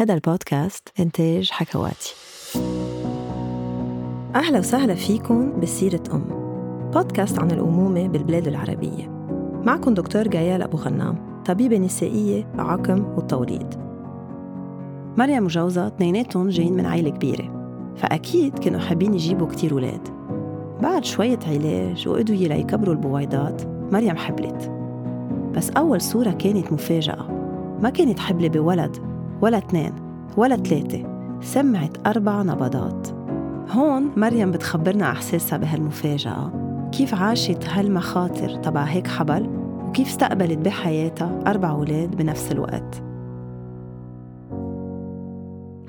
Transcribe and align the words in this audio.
هذا 0.00 0.14
البودكاست 0.14 0.88
إنتاج 1.00 1.50
حكواتي. 1.50 2.14
أهلا 4.34 4.58
وسهلا 4.58 4.94
فيكم 4.94 5.60
بسيرة 5.60 6.02
أم. 6.12 6.24
بودكاست 6.94 7.38
عن 7.38 7.50
الأمومة 7.50 8.08
بالبلاد 8.08 8.46
العربية. 8.46 9.08
معكم 9.64 9.94
دكتور 9.94 10.28
جايال 10.28 10.62
أبو 10.62 10.76
غنام 10.76 11.42
طبيبة 11.46 11.78
نسائية 11.78 12.44
بعقم 12.44 13.04
والتوليد. 13.16 13.74
مريم 15.18 15.44
وجوزها 15.44 15.86
اثنيناتهم 15.86 16.48
جايين 16.48 16.72
من 16.72 16.86
عائلة 16.86 17.10
كبيرة 17.10 17.74
فأكيد 17.96 18.58
كانوا 18.58 18.80
حابين 18.80 19.14
يجيبوا 19.14 19.46
كتير 19.46 19.74
ولاد. 19.74 20.08
بعد 20.82 21.04
شوية 21.04 21.38
علاج 21.46 22.08
وأدوية 22.08 22.48
ليكبروا 22.48 22.94
البويضات 22.94 23.62
مريم 23.92 24.16
حبلت. 24.16 24.70
بس 25.56 25.70
أول 25.70 26.00
صورة 26.00 26.30
كانت 26.30 26.72
مفاجأة. 26.72 27.26
ما 27.82 27.90
كانت 27.90 28.18
حبلة 28.18 28.48
بولد 28.48 29.09
ولا 29.42 29.58
اثنين 29.58 29.92
ولا 30.36 30.56
ثلاثة 30.56 31.20
سمعت 31.40 32.06
أربع 32.06 32.42
نبضات. 32.42 33.08
هون 33.70 34.10
مريم 34.16 34.50
بتخبرنا 34.50 35.10
إحساسها 35.10 35.58
بهالمفاجأة. 35.58 36.52
كيف 36.92 37.14
عاشت 37.14 37.64
هالمخاطر 37.64 38.54
تبع 38.54 38.82
هيك 38.82 39.06
حبل؟ 39.06 39.46
وكيف 39.88 40.08
استقبلت 40.08 40.58
بحياتها 40.58 41.44
أربع 41.46 41.70
أولاد 41.70 42.16
بنفس 42.16 42.52
الوقت؟ 42.52 43.02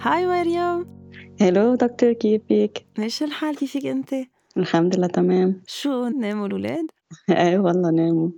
هاي 0.02 0.28
مريم. 0.28 0.86
هلو 1.42 1.76
دكتور 1.76 2.14
كيفك؟ 2.14 2.86
ماشي 2.98 3.26
الحال؟ 3.26 3.56
كيفك 3.56 3.86
أنت؟ 3.86 4.10
الحمد 4.58 4.96
لله 4.96 5.08
تمام. 5.08 5.62
شو 5.68 6.08
ناموا 6.08 6.48
الأولاد؟ 6.48 6.86
إيه 7.30 7.60
والله 7.60 7.92
ناموا. 7.92 8.30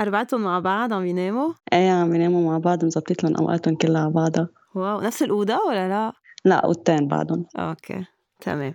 أربعتهم 0.00 0.40
مع 0.40 0.58
بعض 0.58 0.92
عم 0.92 1.06
يناموا؟ 1.06 1.52
إيه 1.72 1.90
عم 1.90 2.14
يناموا 2.14 2.52
مع 2.52 2.58
بعض 2.58 2.84
مزبطيت 2.84 3.24
لهم 3.24 3.36
أوقاتهم 3.36 3.74
كلها 3.74 4.00
على 4.02 4.10
بعضها. 4.10 4.48
wow 4.74 5.00
نفس 5.00 5.22
الأوضة 5.22 5.58
ولا 5.68 5.88
لا؟ 5.88 6.12
لا 6.44 6.54
اوضتين 6.54 7.08
بعدهم 7.08 7.46
okay 7.56 8.04
تمام. 8.40 8.74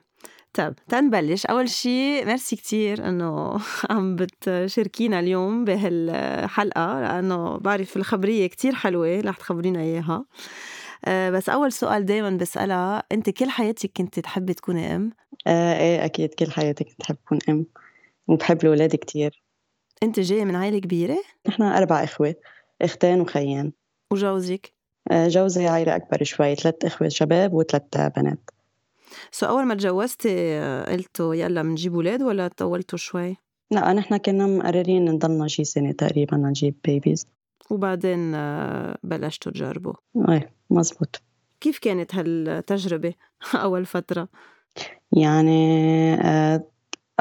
طب 0.54 0.76
تنبلش. 0.90 1.46
أول 1.46 1.70
شيء 1.70 2.26
ميرسي 2.26 2.56
كتير 2.56 3.08
إنه 3.10 3.60
عم 3.90 4.16
بتشاركينا 4.16 5.20
اليوم 5.20 5.66
بهالحلقة 5.66 7.02
لأنه 7.02 7.58
بعرف 7.58 7.98
الخبرية 7.98 8.48
كتير 8.48 8.76
حلوة 8.76 9.20
رح 9.20 9.38
تخبرينا 9.38 9.80
إياها. 9.80 10.26
أه 11.06 11.30
بس 11.30 11.50
أول 11.50 11.72
سؤال 11.72 12.06
دائما 12.06 12.30
بسألها 12.30 13.04
أنت 13.12 13.30
كل 13.30 13.50
حياتك 13.50 13.92
كنت 13.98 14.20
تحبي 14.20 14.54
تكوني 14.54 14.96
أم؟ 14.96 15.12
آه 15.48 15.80
إيه 15.80 16.06
أكيد 16.06 16.34
كل 16.34 16.52
حياتي 16.52 16.84
كنت 16.84 17.00
بحب 17.00 17.18
أكون 17.26 17.40
أم 17.50 17.66
وبحب 18.28 18.58
الأولاد 18.64 18.96
كتير. 18.96 19.41
انت 20.04 20.20
جاية 20.20 20.46
من 20.46 20.56
عائلة 20.56 20.80
كبيرة؟ 20.80 21.18
نحن 21.48 21.64
أربع 21.64 22.04
إخوة 22.04 22.36
إختين 22.82 23.22
وخيين 23.22 23.74
وجوزك؟ 24.12 24.74
آه 25.12 25.28
جوزي 25.28 25.68
عائلة 25.68 25.96
أكبر 25.96 26.24
شوي 26.24 26.56
ثلاث 26.56 26.86
إخوة 26.86 27.08
شباب 27.08 27.54
وثلاث 27.54 27.84
بنات. 28.18 28.50
so 29.32 29.46
أول 29.46 29.66
ما 29.66 29.76
تجوزتي 29.76 30.30
آه، 30.54 30.94
قلتوا 30.94 31.36
يلا 31.36 31.62
بنجيب 31.62 31.94
أولاد 31.94 32.22
ولا 32.22 32.48
طولتوا 32.48 32.98
شوي؟ 32.98 33.38
لا 33.72 33.94
نحن 33.94 34.18
كنا 34.18 34.48
مقررين 34.48 35.06
نضلنا 35.06 35.48
شي 35.48 35.64
سنة 35.64 35.92
تقريبا 35.92 36.38
نجيب 36.38 36.76
babies 36.86 37.28
وبعدين 37.70 38.36
آه، 38.36 38.98
بلشتوا 39.04 39.52
تجربوا. 39.52 39.94
إيه 40.30 40.52
مزبوط. 40.70 41.22
كيف 41.60 41.80
كانت 41.80 42.16
هالتجربة 42.16 43.14
أول 43.56 43.86
فترة؟ 43.86 44.28
يعني 45.12 46.16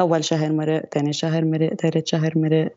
أول 0.01 0.25
شهر 0.25 0.53
مرق 0.53 0.85
تاني 0.85 1.13
شهر 1.13 1.45
مرق 1.45 1.75
تالت 1.75 2.07
شهر 2.07 2.33
مرق 2.37 2.73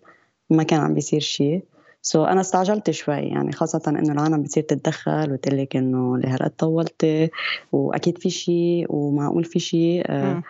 ما 0.49 0.63
كان 0.63 0.79
عم 0.79 0.93
بيصير 0.93 1.19
شيء 1.19 1.63
سو 2.01 2.25
so 2.25 2.27
أنا 2.27 2.41
استعجلت 2.41 2.91
شوي 2.91 3.15
يعني 3.15 3.51
خاصة 3.51 3.81
إنه 3.87 4.13
العالم 4.13 4.41
بتصير 4.41 4.63
تتدخل 4.63 5.31
وتقول 5.31 5.57
لك 5.57 5.75
إنه 5.75 6.17
لهالقد 6.17 6.49
طولتي 6.49 7.29
وأكيد 7.71 8.17
في 8.17 8.29
شيء 8.29 8.85
ومعقول 8.89 9.43
في 9.43 9.59
شيء 9.59 10.03
آه،. 10.05 10.43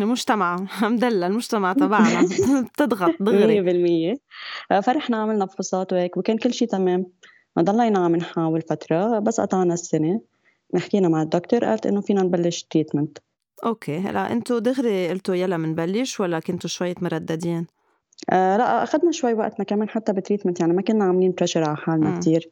المجتمع 0.00 0.54
الحمد 0.62 1.04
لله 1.04 1.26
المجتمع 1.26 1.72
تبعنا 1.72 2.28
بتضغط 2.74 3.14
دغري. 3.20 4.14
100% 4.14 4.18
آه، 4.72 4.80
فرحنا 4.80 5.16
عملنا 5.16 5.46
فحوصات 5.46 5.92
وهيك 5.92 6.16
وكان 6.16 6.38
كل 6.38 6.54
شيء 6.54 6.68
تمام. 6.68 7.06
ضلينا 7.58 7.98
عم 7.98 8.16
نحاول 8.16 8.62
فترة 8.62 9.18
بس 9.18 9.40
قطعنا 9.40 9.74
السنة. 9.74 10.20
حكينا 10.76 11.08
مع 11.08 11.22
الدكتور 11.22 11.64
قالت 11.64 11.86
إنه 11.86 12.00
فينا 12.00 12.22
نبلش 12.22 12.62
treatment 12.62 13.18
okay 13.64 13.98
هلا 13.98 14.32
أنتوا 14.32 14.58
دغري 14.58 15.08
قلتوا 15.08 15.34
يلا 15.34 15.56
منبلش 15.56 16.20
ولا 16.20 16.40
كنتوا 16.40 16.70
شوية 16.70 16.94
مرددين؟ 17.00 17.66
آه 18.30 18.56
لا 18.56 18.82
أخذنا 18.82 19.12
شوي 19.12 19.34
وقتنا 19.34 19.64
كمان 19.64 19.88
حتى 19.88 20.12
ب 20.12 20.17
treatment 20.17 20.60
يعني 20.60 20.72
ما 20.72 20.82
كنا 20.82 21.04
عاملين 21.04 21.32
pressure 21.32 21.64
على 21.64 21.76
حالنا 21.76 22.10
مم. 22.10 22.20
كتير 22.20 22.50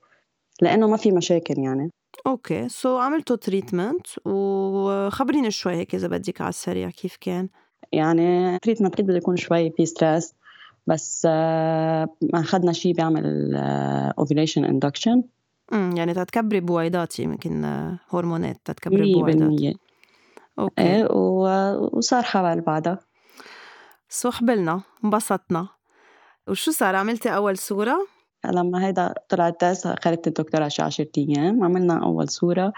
لأنه 0.63 0.89
ما 0.89 0.97
في 0.97 1.13
مشاكل 1.13 1.59
يعني. 1.59 1.91
okay 2.27 2.69
so 2.69 2.99
عملتوا 2.99 3.37
treatment 3.37 4.07
وخبريني 4.25 5.51
شوي 5.51 5.73
هيك 5.73 5.95
إذا 5.95 6.09
بدك 6.09 6.41
على 6.41 6.49
السريع 6.49 6.91
كيف 6.91 7.17
كان؟ 7.21 7.49
يعني 7.93 8.59
treatment 8.59 8.95
أكيد 8.95 9.07
بده 9.07 9.17
يكون 9.17 9.37
شوي 9.37 9.71
في 9.71 9.87
stress 9.87 10.35
بس 10.87 11.27
آه 11.31 12.09
ما 12.33 12.41
أخذنا 12.41 12.73
شيء 12.73 12.95
بيعمل 12.95 13.55
ovulation 14.19 14.65
induction 14.65 15.23
امم 15.73 15.97
يعني 15.97 16.15
تتكبري 16.15 16.61
بويضات 16.61 17.21
يمكن 17.21 17.65
آه، 17.65 17.99
هرمونات 18.11 18.57
تتكبري 18.65 19.13
بويضات 19.13 19.51
100% 19.51 19.88
okay. 20.59 20.83
إيه 20.83 21.05
و- 21.11 21.91
وصار 21.93 22.23
حبل 22.23 22.61
بعدها. 22.61 22.99
so 24.09 24.31
حبلنا 24.31 24.81
انبسطنا. 25.05 25.69
وشو 26.49 26.71
صار؟ 26.71 26.97
عملتي 26.97 27.35
أول 27.35 27.59
صورة؟ 27.59 28.07
لما 28.47 28.87
هيدا 28.87 29.15
طلع 29.29 29.49
ال 29.49 29.57
test 29.57 29.87
أخذت 29.87 30.27
الدكتورة 30.27 30.69
شي 30.69 30.83
10 30.83 31.07
أيام. 31.19 31.65
عملنا 31.65 32.05
أول 32.05 32.29
صورة. 32.29 32.73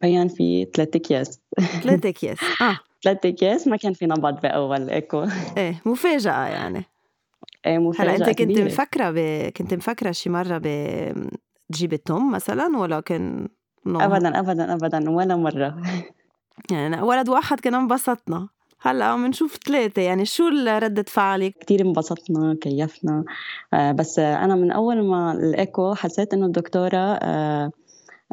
بيان 0.00 0.28
في 0.28 0.66
ثلاث 0.74 0.96
أكياس. 0.96 1.40
ثلاثة 1.82 2.08
أكياس. 2.14 2.38
آه. 2.62 2.78
ثلاث 3.04 3.26
أكياس 3.26 3.68
ما 3.68 3.76
كان 3.76 3.92
في 3.92 4.06
نبض 4.06 4.40
بأول 4.40 4.90
إيكو. 4.90 5.26
إيه 5.56 5.82
مفاجأة 5.86 6.46
يعني. 6.46 6.84
إيه 7.66 7.78
هلا 7.78 7.88
مفاجأة 7.88 8.14
أنت 8.14 8.22
كنت 8.24 8.38
كبيرة. 8.38 8.64
مفكرة 8.64 9.10
ب... 9.10 9.18
كنت 9.56 9.74
مفكرة 9.74 10.10
شي 10.10 10.30
مرة 10.30 10.60
ب 10.64 10.66
تجيبي 11.72 11.96
توم 11.96 12.32
مثلا 12.32 12.78
ولا 12.78 13.00
كان 13.00 13.48
نو 13.86 14.00
أبدا 14.00 14.38
أبدا 14.38 14.72
أبدا 14.74 15.10
ولا 15.10 15.36
مرة. 15.36 15.76
يعني 16.70 17.02
ولد 17.02 17.28
واحد 17.28 17.60
كنا 17.60 17.78
انبسطنا. 17.78 18.48
هلأ 18.80 19.04
عم 19.04 19.26
نشوف 19.26 19.58
ثلاثة 19.66 20.02
يعني 20.02 20.24
شو 20.24 20.48
ردة 20.66 21.02
فعلك؟ 21.08 21.54
كتير 21.60 21.80
انبسطنا 21.80 22.54
كيفنا. 22.60 23.24
آه 23.74 23.92
بس 23.92 24.18
أنا 24.18 24.54
من 24.54 24.70
أول 24.72 25.02
ما 25.06 25.32
الإيكو 25.32 25.94
حسيت 25.94 26.34
إنه 26.34 26.46
الدكتورة 26.46 26.96
آه 27.22 27.70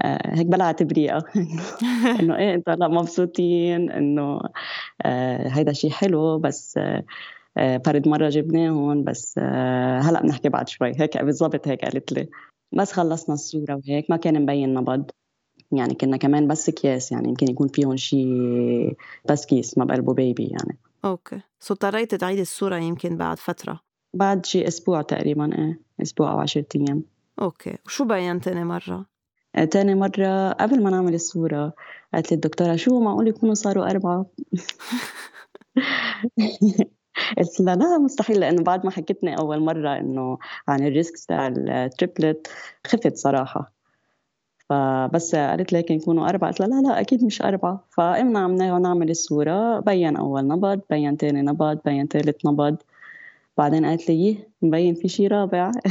آه 0.03 0.19
هيك 0.35 0.47
بلعت 0.47 0.83
بريقا 0.83 1.23
إنه 2.19 2.35
إيه 2.37 2.63
هلأ 2.67 2.87
مبسوطين 2.87 3.91
إنه 3.91 4.39
هيدا 5.45 5.73
شيء 5.73 5.91
حلو 5.91 6.39
بس 6.39 6.79
فرد 7.85 8.07
مرة 8.07 8.29
جبناهم 8.29 9.03
بس 9.03 9.39
هلأ 10.03 10.21
بنحكي 10.23 10.49
بعد 10.49 10.69
شوي. 10.69 10.91
هيك 10.99 11.17
بالضبط 11.17 11.67
هيك 11.67 11.85
قالت 11.85 12.11
لي. 12.11 12.27
بس 12.71 12.91
خلصنا 12.91 13.35
الصورة 13.35 13.75
وهيك 13.87 14.09
ما 14.09 14.17
كان 14.17 14.41
مبين 14.43 14.73
نبض 14.73 15.11
يعني 15.71 15.93
كنا 15.93 16.17
كمان 16.17 16.47
بس 16.47 16.69
اكياس 16.69 17.11
يعني 17.11 17.29
يمكن 17.29 17.51
يكون 17.51 17.67
فيهم 17.67 17.97
شيء 17.97 18.27
بس 19.29 19.45
كيس 19.45 19.77
ما 19.77 19.85
بقلبه 19.85 20.13
baby 20.13 20.47
يعني. 20.47 20.77
okay. 21.05 21.41
so 21.59 21.73
اضطريتي 21.73 22.17
تعيدي 22.17 22.41
الصورة 22.41 22.77
يمكن 22.77 23.17
بعد 23.17 23.39
فترة؟ 23.39 23.79
بعد 24.13 24.45
شي 24.45 24.67
أسبوع 24.67 25.01
تقريبا 25.01 25.57
إيه 25.57 25.79
أسبوع 26.01 26.31
أو 26.31 26.39
عشرة 26.39 26.65
أيام. 26.75 27.03
okay. 27.41 27.77
وشو 27.85 28.05
بين 28.05 28.41
تاني 28.41 28.63
مرة؟ 28.63 29.05
آه، 29.55 29.65
تاني 29.65 29.95
مرة 29.95 30.51
قبل 30.51 30.83
ما 30.83 30.89
نعمل 30.89 31.13
الصورة 31.13 31.73
قالت 32.13 32.31
لي 32.31 32.35
الدكتورة 32.35 32.75
شو 32.75 32.99
معقول 32.99 33.27
يكونوا 33.27 33.53
صاروا 33.53 33.89
أربعة؟ 33.89 34.25
قلت 37.37 37.59
لها 37.59 37.75
لا 37.75 37.97
مستحيل 37.97 38.39
لأنه 38.39 38.63
بعد 38.63 38.85
ما 38.85 38.91
حكتني 38.91 39.37
أول 39.37 39.59
مرة 39.59 39.97
إنه 39.97 40.37
عن 40.67 40.87
ال 40.87 40.94
risks 40.94 41.25
تاع 41.25 41.47
ال 41.47 41.60
triplet 41.60 42.47
خفت 42.87 43.15
صراحة. 43.15 43.73
فبس 44.69 45.35
قالت 45.35 45.73
لي 45.73 45.85
يكونوا 45.89 46.29
أربعة. 46.29 46.49
قلت 46.51 46.59
لها 46.59 46.67
لا 46.81 46.87
لا 46.87 46.99
أكيد 47.01 47.23
مش 47.23 47.41
أربعة. 47.41 47.87
فقمنا 47.91 48.39
عملنا 48.39 48.79
نعمل 48.79 49.09
الصورة. 49.09 49.79
بين 49.79 50.17
أول 50.17 50.47
نبض 50.47 50.81
بين 50.89 51.17
تاني 51.17 51.41
نبض 51.41 51.79
بين 51.85 52.07
تالت 52.07 52.45
نبض. 52.45 52.77
بعدين 53.57 53.85
قالت 53.85 54.09
لي 54.09 54.15
"ييه، 54.15 54.49
مبين 54.61 54.93
في 54.95 55.07
شي 55.07 55.27
رابع. 55.27 55.71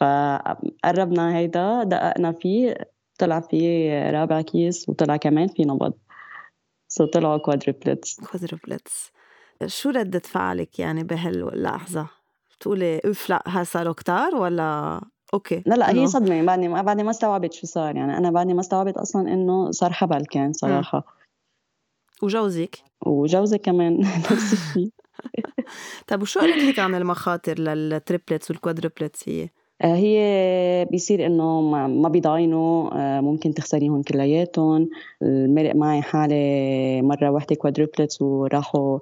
فقربنا 0.00 1.36
هيدا 1.36 1.82
دققنا 1.84 2.32
فيه 2.32 2.74
طلع 3.18 3.40
فيه 3.40 4.10
رابع 4.10 4.40
كيس 4.40 4.88
وطلع 4.88 5.16
كمان 5.16 5.48
في 5.48 5.62
نبض. 5.64 5.92
so 6.88 7.06
طلعوا 7.06 7.38
quadruplets 7.38 8.20
quadruplets 8.20 9.10
شو 9.66 9.90
ردة 9.90 10.18
فعلك 10.18 10.78
يعني 10.78 11.04
بهاللحظة؟ 11.04 12.08
بتقولي 12.56 13.00
أوف 13.06 13.30
لا 13.30 13.42
ها 13.46 13.64
صاروا 13.64 13.92
كتار 13.94 14.34
ولا 14.36 15.00
okay 15.34 15.62
لا 15.66 15.74
لا 15.74 15.90
هي 15.90 16.06
صدمة. 16.06 16.42
بعدني 16.42 16.68
ما 16.68 16.82
بعدني 16.82 17.02
ما 17.02 17.10
استوعبت 17.10 17.52
شو 17.52 17.66
صار 17.66 17.96
يعني 17.96 18.18
أنا 18.18 18.30
بعدني 18.30 18.54
ما 18.54 18.60
استوعبت 18.60 18.96
أصلا 18.96 19.32
إنه 19.32 19.70
صار 19.70 19.92
حبل 19.92 20.24
كان 20.26 20.52
صراحة. 20.52 21.04
وجوزك؟ 22.22 22.78
وجوزي 23.06 23.58
كمان. 23.58 24.00
نفس 24.30 24.52
الشيء 24.52 24.90
طب 26.08 26.22
وشو 26.22 26.40
قالت 26.40 26.62
لك 26.62 26.78
عن 26.78 26.94
المخاطر 26.94 27.58
لل 27.58 27.76
triplets 27.76 28.50
وال 28.50 28.62
quadruplets 28.62 29.28
هي؟ 29.28 29.48
آه، 29.82 29.94
هي 29.94 30.84
بيصير 30.90 31.26
إنه 31.26 31.60
ما 31.86 32.08
بيضاينوا 32.08 32.90
آه، 32.94 33.20
ممكن 33.20 33.54
تخسريهم 33.54 34.02
كلياتهم 34.02 34.88
مرق 35.22 35.74
معي 35.74 36.02
حالة 36.02 36.36
مرة 37.02 37.30
وحدة 37.30 37.56
quadruplets 37.56 38.22
وراحوا 38.22 38.98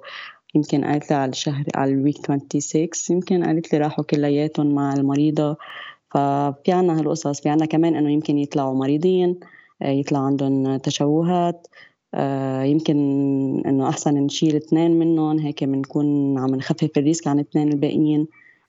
يمكن 0.55 0.85
قالت 0.85 1.09
لي 1.09 1.15
على 1.15 1.29
الشهر 1.29 1.63
على 1.75 1.91
ال 1.91 1.96
week 1.96 2.17
26 2.17 2.89
يمكن 3.09 3.43
قالت 3.43 3.73
لي 3.73 3.79
راحوا 3.79 4.03
كلياتهم 4.03 4.75
مع 4.75 4.93
المريضة. 4.93 5.57
ففي 6.15 6.71
عنا 6.71 6.99
هالقصص 6.99 7.41
في 7.41 7.49
عنا 7.49 7.65
كمان 7.65 7.95
إنه 7.95 8.11
يمكن 8.11 8.37
يطلعوا 8.37 8.75
مريضين 8.75 9.39
آه، 9.81 9.89
يطلع 9.89 10.19
عندهم 10.19 10.77
تشوهات 10.77 11.67
يمكن 12.63 12.97
إنه 13.65 13.89
أحسن 13.89 14.13
نشيل 14.13 14.55
اثنين 14.55 14.99
منهم 14.99 15.39
هيك 15.39 15.63
بنكون 15.63 16.37
عم 16.39 16.55
نخفف 16.55 16.89
ال 16.97 17.03
risk 17.03 17.27
عن 17.27 17.39
الاثنين 17.39 17.73
الباقيين. 17.73 18.27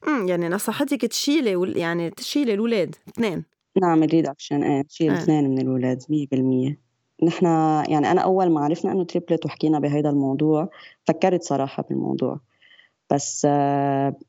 امم 0.08 0.28
يعني 0.28 0.48
نصحتك 0.48 1.04
تشيلي 1.04 1.81
يعني 1.81 2.10
تشيلي 2.10 2.54
الأولاد 2.54 2.96
اثنين. 3.08 3.44
نعمل 3.82 4.10
reduction 4.12 4.62
إيه 4.62 4.82
تشيل 4.82 5.10
آه. 5.10 5.19
اثنين 5.19 5.50
من 5.50 5.60
الأولاد 5.60 6.02
100% 6.08 6.78
نحن 7.22 7.46
يعني 7.88 8.10
أنا 8.10 8.20
أول 8.20 8.50
ما 8.50 8.60
عرفنا 8.60 8.93
إنه 8.93 9.04
triplet 9.04 9.46
وحكينا 9.46 9.78
بهذا 9.78 10.10
الموضوع 10.10 10.69
فكرت 11.04 11.43
صراحة 11.43 11.84
بالموضوع. 11.88 12.40
بس 13.12 13.44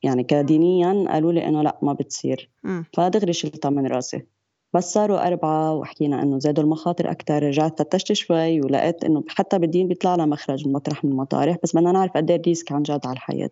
يعني 0.02 0.24
كدين 0.28 0.89
يا 0.89 1.04
قالوا 1.08 1.32
لي 1.32 1.46
إنه 1.48 1.62
لا 1.62 1.78
ما 1.82 1.92
بتصير. 1.92 2.50
فدغري 2.94 3.32
شلتها 3.32 3.70
من 3.70 3.86
راسي. 3.86 4.26
بس 4.74 4.92
صاروا 4.92 5.26
أربعة 5.26 5.74
وحكينا 5.74 6.22
إنه 6.22 6.38
زادوا 6.38 6.64
المخاطر 6.64 7.10
أكثر 7.10 7.42
رجعت 7.42 7.78
فتشت 7.78 8.12
شوي 8.12 8.60
ولقيت 8.60 9.04
إنه 9.04 9.24
حتى 9.28 9.58
بالدين 9.58 9.88
بيطلع 9.88 10.14
لها 10.14 10.26
مخرج 10.26 10.68
مطرح 10.68 11.04
من 11.04 11.10
المطارح 11.10 11.56
بس 11.62 11.76
بدنا 11.76 11.92
نعرف 11.92 12.12
قد 12.12 12.30
إيه 12.30 12.40
الريسك 12.40 12.72
عن 12.72 12.82
جد 12.82 13.00
على 13.06 13.12
الحياة. 13.16 13.50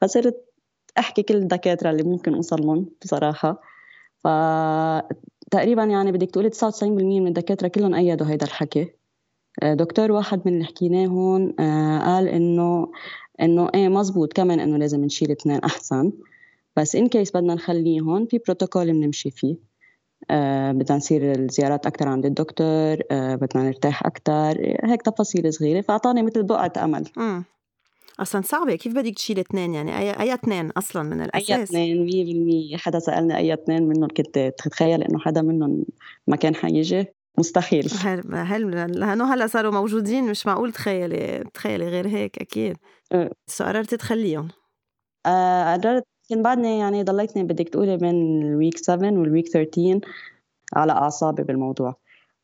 فصرت 0.00 0.44
أحكي 0.98 1.22
كل 1.22 1.36
الدكاترة 1.36 1.90
اللي 1.90 2.02
ممكن 2.02 2.34
أوصل 2.34 2.66
لهم 2.66 2.86
بصراحة. 3.02 3.60
ف 4.18 4.28
تقريبا 5.50 5.84
يعني 5.84 6.12
بدك 6.12 6.30
تقولي 6.30 6.50
99% 6.50 7.20
من 7.20 7.26
الدكاترة 7.26 7.68
كلهم 7.68 7.94
أيدوا 7.94 8.26
هيدا 8.26 8.46
الحكي. 8.46 8.90
دكتور 9.62 10.12
واحد 10.12 10.40
من 10.44 10.54
اللي 10.54 10.64
حكيناه 10.64 11.06
هون 11.06 11.54
آه، 11.60 11.98
قال 11.98 12.28
إنه 12.28 12.88
إنه 13.40 13.68
إيه 13.74 13.88
مزبوط 13.88 14.32
كمان 14.32 14.60
إنه 14.60 14.76
لازم 14.76 15.04
نشيل 15.04 15.30
اثنين 15.30 15.58
أحسن. 15.58 16.12
بس 16.76 16.96
ان 16.96 17.08
كيس 17.08 17.36
بدنا 17.36 17.54
نخليهم 17.54 18.26
في 18.26 18.38
بروتوكول 18.46 18.92
بنمشي 18.92 19.30
فيه. 19.30 19.56
آه 20.30 20.72
بدنا 20.72 20.96
نصير 20.96 21.32
الزيارات 21.32 21.86
أكثر 21.86 22.08
عند 22.08 22.26
الدكتور 22.26 22.96
آه 23.10 23.34
بدنا 23.34 23.62
نرتاح 23.62 24.06
أكثر 24.06 24.76
هيك 24.84 25.02
تفاصيل 25.02 25.52
صغيرة. 25.52 25.80
فأعطاني 25.80 26.22
مثل 26.22 26.42
بقعة 26.42 26.72
أمل. 26.76 27.04
أصلا 28.20 28.42
صعبة. 28.42 28.74
كيف 28.74 28.94
بدك 28.94 29.14
تشيل 29.14 29.38
اثنين 29.38 29.74
يعني؟ 29.74 29.98
أي 29.98 30.10
أي 30.10 30.34
اثنين 30.34 30.70
أصلا 30.70 31.02
من 31.02 31.22
الأساس؟ 31.22 31.50
اي 31.50 31.62
اثنين 31.62 32.74
100% 32.74 32.76
حدا 32.76 32.98
سألني 32.98 33.36
أي 33.36 33.54
اثنين 33.54 33.82
منهم 33.82 34.08
كنت 34.08 34.38
تتخيل 34.38 35.02
إنه 35.02 35.18
حدا 35.18 35.42
منهم 35.42 35.84
ما 36.26 36.36
كان 36.36 36.54
حيجي؟ 36.54 37.06
مستحيل. 37.38 37.88
هل 38.32 38.70
لأنه 38.70 39.34
هلا 39.34 39.46
صاروا 39.46 39.72
موجودين 39.72 40.30
مش 40.30 40.46
معقول 40.46 40.72
تخيلي 40.72 41.44
تخيلي 41.54 41.88
غير 41.88 42.08
هيك 42.08 42.38
أكيد. 42.38 42.76
أه. 43.12 43.30
so 43.46 43.64
قررتي 43.64 43.96
تخليهم؟ 43.96 44.48
آه 45.26 45.76
قررت 45.76 46.04
كان 46.30 46.42
بعدني 46.42 46.78
يعني 46.78 47.02
ضليتني 47.02 47.44
بدك 47.44 47.68
تقولي 47.68 47.96
بين 47.96 48.42
ال 48.42 48.49
week 48.49 48.78
7 48.78 49.12
وال 49.12 49.24
week 49.24 49.48
13 49.48 50.00
على 50.76 50.92
أعصابي 50.92 51.42
بالموضوع. 51.42 51.94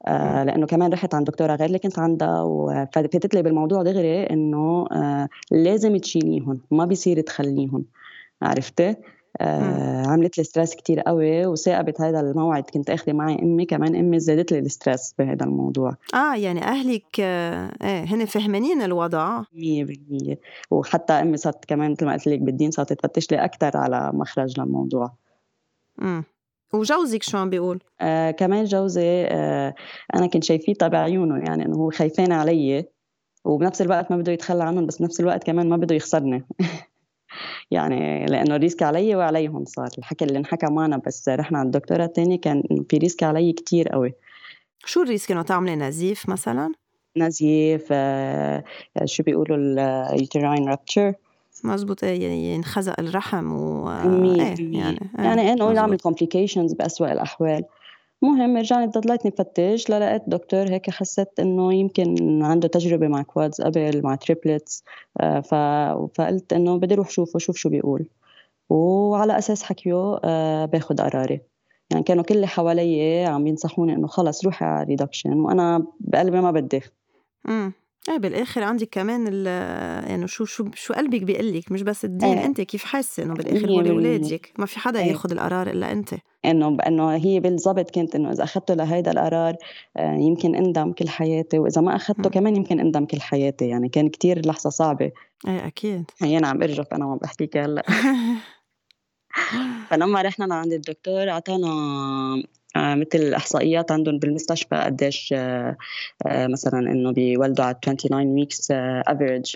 آه 0.06 0.44
لأنه 0.44 0.66
كمان 0.66 0.92
رحت 0.92 1.14
عند 1.14 1.26
دكتورة 1.26 1.54
غير 1.54 1.66
اللي 1.66 1.78
كنت 1.78 1.98
عندها 1.98 2.42
وفتت 2.42 3.34
لي 3.34 3.42
بالموضوع 3.42 3.82
دغري 3.82 4.22
إنه 4.22 4.86
آه 4.92 5.28
لازم 5.50 5.96
تشيليهم 5.96 6.60
ما 6.70 6.84
بيصير 6.84 7.20
تخليهم. 7.20 7.84
عرفتي؟ 8.42 8.96
آه 9.40 10.06
عملت 10.06 10.38
لي 10.38 10.44
stress 10.44 10.74
كتير 10.74 11.00
قوي 11.00 11.46
وتاقبت 11.46 12.00
هذا 12.00 12.20
الموعد. 12.20 12.62
كنت 12.62 12.90
اخذه 12.90 13.12
معي 13.12 13.42
أمي 13.42 13.64
كمان 13.64 13.96
أمي 13.96 14.18
زادت 14.20 14.52
لي 14.52 14.58
ال 14.58 14.66
stress 14.66 15.14
بهذا 15.18 15.44
الموضوع. 15.44 15.96
آه 16.14 16.34
يعني 16.36 16.62
أهلك 16.62 17.20
آه 17.20 17.72
إيه 17.82 18.04
هن 18.04 18.24
فهمانين 18.24 18.82
الوضع. 18.82 19.42
100% 19.52 20.38
وحتى 20.70 21.12
أمي 21.12 21.36
صارت 21.36 21.64
كمان 21.64 21.90
مثل 21.90 22.06
ما 22.06 22.12
قلت 22.12 22.26
لك 22.26 22.38
بالدين 22.38 22.70
صارت 22.70 22.92
تفتش 22.92 23.30
لي 23.32 23.44
أكثر 23.44 23.76
على 23.76 24.10
مخرج 24.14 24.60
للموضوع. 24.60 25.12
امم 26.02 26.24
وجوزك 26.72 27.22
شو 27.22 27.38
عم 27.38 27.50
بيقول؟ 27.50 27.80
آه 28.00 28.30
كمان 28.30 28.64
جوزي 28.64 29.24
آه 29.24 29.74
أنا 30.14 30.26
كنت 30.26 30.44
شايفيه 30.44 30.74
بعيونه 30.82 31.44
يعني 31.44 31.66
إنه 31.66 31.76
هو 31.76 31.90
خايفين 31.90 32.32
علي 32.32 32.84
وبنفس 33.44 33.82
الوقت 33.82 34.10
ما 34.10 34.16
بده 34.16 34.32
يتخلى 34.32 34.64
عنهم 34.64 34.86
بس 34.86 34.98
بنفس 34.98 35.20
الوقت 35.20 35.44
كمان 35.44 35.68
ما 35.68 35.76
بده 35.76 35.94
يخسرني. 35.94 36.44
يعني 37.70 38.26
لأنه 38.26 38.56
ريسك 38.56 38.82
علي 38.82 39.14
وعليهم 39.14 39.64
صار. 39.64 39.88
الحكي 39.98 40.24
اللي 40.24 40.38
انحكى 40.38 40.66
معنا 40.66 41.00
بس 41.06 41.28
رحنا 41.28 41.58
على 41.58 41.66
الدكتورة 41.66 42.04
الثانية 42.04 42.40
كان 42.40 42.62
في 42.90 42.96
risk 42.96 43.22
علي 43.22 43.52
كتير 43.52 43.88
قوي. 43.88 44.12
شو 44.84 45.02
ال 45.02 45.08
risk 45.08 45.32
إنه 45.32 45.42
تعملي 45.42 45.76
نزيف 45.76 46.28
مثلا؟ 46.28 46.72
نزيف 47.16 47.88
آه 47.92 48.64
شو 49.04 49.22
بيقولوا 49.22 49.56
ال 50.12 50.19
uterine 50.19 50.68
rupture 50.68 51.14
مزبوط. 51.64 52.02
يعني 52.02 52.54
ينخزق 52.54 53.00
الرحم 53.00 53.52
و 53.52 53.88
إيه 53.88 54.56
يعني 54.58 54.98
يعني 55.18 55.52
إنه 55.52 55.72
يعمل 55.72 55.98
complications 55.98 56.72
باسوء 56.72 57.12
الأحوال. 57.12 57.64
المهم 58.24 58.56
رجعت 58.56 58.98
ضليتني 58.98 59.30
فتش 59.30 59.90
لقيت 59.90 60.22
دكتور 60.26 60.68
هيك 60.68 60.90
حسيت 60.90 61.40
إنه 61.40 61.74
يمكن 61.74 62.42
عنده 62.42 62.68
تجربة 62.68 63.08
مع 63.08 63.22
quads 63.22 63.60
قبل 63.60 64.02
مع 64.02 64.14
triplets 64.14 64.84
آه،. 65.20 65.40
فقلت 66.14 66.52
إنه 66.52 66.78
بدي 66.78 66.94
أروح 66.94 67.10
شوفه 67.10 67.38
شوف 67.38 67.56
شو 67.56 67.68
بيقول. 67.68 68.06
وعلى 68.70 69.38
أساس 69.38 69.62
حكيه 69.62 70.18
آه، 70.24 70.64
باخذ 70.64 70.96
قراري. 70.96 71.40
يعني 71.90 72.04
كانوا 72.04 72.24
كل 72.24 72.34
اللي 72.34 72.46
حوالي 72.46 73.24
عم 73.26 73.46
ينصحوني 73.46 73.92
إنه 73.94 74.06
خلص 74.06 74.44
روحي 74.44 74.64
على 74.64 74.84
reduction 74.84 75.40
وأنا 75.40 75.86
بقلبي 76.00 76.40
ما 76.40 76.50
بدي. 76.50 76.80
امم 77.48 77.72
إيه 78.08 78.18
بالآخر 78.18 78.62
عندك 78.62 78.88
كمان 78.92 79.24
ال 79.28 79.46
يعني 80.10 80.28
شو 80.28 80.44
شو 80.44 80.64
شو 80.74 80.94
قلبك 80.94 81.22
بيقول 81.22 81.52
لك؟ 81.52 81.72
مش 81.72 81.82
بس 81.82 82.04
الدين 82.04 82.38
إيه. 82.38 82.46
أنت 82.46 82.60
كيف 82.60 82.84
حاسة 82.84 83.22
إنه 83.22 83.34
بالآخر 83.34 83.70
هول 83.70 83.88
اولادك 83.88 84.52
ما 84.58 84.66
في 84.66 84.78
حدا 84.78 85.00
إيه. 85.00 85.06
ياخذ 85.06 85.32
القرار 85.32 85.70
إلا 85.70 85.92
أنت. 85.92 86.14
إنه 86.44 86.76
إنه 86.86 87.14
هي 87.16 87.40
بالضبط 87.40 87.90
كنت 87.90 88.14
إنه 88.14 88.32
إذا 88.32 88.44
اخذته 88.44 88.74
لهيدا 88.74 89.10
القرار 89.10 89.56
آه، 89.96 90.14
يمكن 90.14 90.54
اندم 90.54 90.92
كل 90.92 91.08
حياتي 91.08 91.58
وإذا 91.58 91.80
ما 91.80 91.96
اخذته 91.96 92.30
كمان 92.30 92.56
يمكن 92.56 92.80
اندم 92.80 93.04
كل 93.04 93.20
حياتي 93.20 93.68
يعني 93.68 93.88
كان 93.88 94.08
كتير 94.08 94.46
لحظة 94.46 94.70
صعبة. 94.70 95.10
إيه 95.48 95.66
أكيد. 95.66 96.04
هي 96.22 96.38
أنا 96.38 96.48
عم 96.48 96.62
أرجف 96.62 96.86
أنا 96.92 97.06
وعم 97.06 97.18
بحكيك 97.18 97.56
هلأ. 97.56 97.82
فلما 99.90 100.22
رحنا 100.22 100.44
لعند 100.44 100.72
الدكتور 100.72 101.30
أعطانا 101.30 101.68
آه، 102.76 102.94
مثل 102.94 103.34
إحصائيات 103.34 103.92
عندهم 103.92 104.18
بالمستشفى 104.18 104.76
قديش 104.76 105.34
آه، 105.36 105.76
آه، 106.26 106.46
مثلا 106.46 106.78
إنه 106.78 107.12
بيولدوا 107.12 107.64
على 107.64 107.74
29 107.82 108.26
weeks 108.26 108.70
average 108.70 109.54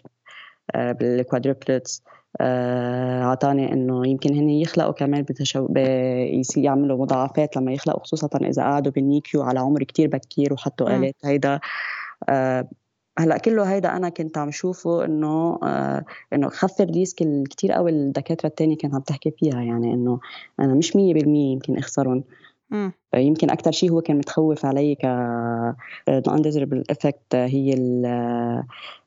بال 0.75 0.95
quadruplets 0.95 2.03
أعطاني 2.41 3.73
إنه 3.73 4.07
يمكن 4.07 4.35
هن 4.35 4.49
يخلقوا 4.51 4.93
كمان 4.93 5.23
بتشو... 5.23 5.69
يعملوا 6.57 6.99
مضاعفات 6.99 7.57
لما 7.57 7.73
يخلقوا 7.73 8.01
خصوصا 8.01 8.29
إذا 8.43 8.63
قعدوا 8.63 8.93
بال 8.93 9.10
NICU 9.10 9.43
على 9.43 9.61
عمر 9.61 9.83
كتير 9.83 10.09
بكير 10.09 10.53
وحطوا 10.53 10.97
آلات. 10.97 11.15
هيدا 11.25 11.61
هلا 13.19 13.39
كله 13.39 13.73
هيدا 13.73 13.97
أنا 13.97 14.09
كنت 14.09 14.39
عم 14.39 14.51
شوفه 14.51 15.05
إنه 15.05 15.59
آه 15.63 16.05
إنه 16.33 16.49
خف 16.49 16.81
ال 16.81 16.89
risk 16.89 17.23
الكثير 17.23 17.73
قوي 17.73 17.91
الدكاترة 17.91 18.49
الثانية 18.49 18.77
كانت 18.77 18.95
عم 18.95 19.01
تحكي 19.01 19.31
فيها 19.31 19.63
يعني 19.63 19.95
إنه 19.95 20.21
أنا 20.61 20.75
مش 20.75 20.97
100% 20.97 21.53
يمكن 21.53 21.79
أخسرهم 21.79 22.25
إمم. 22.73 22.93
يمكن 23.15 23.51
أكتر 23.51 23.73
شيء 23.73 23.91
هو 23.91 24.01
كان 24.01 24.17
متخوّف 24.19 24.67
علي 24.67 24.95
ك 24.95 25.07
undesirable 26.29 26.95
effect 26.95 27.35
هي 27.35 27.75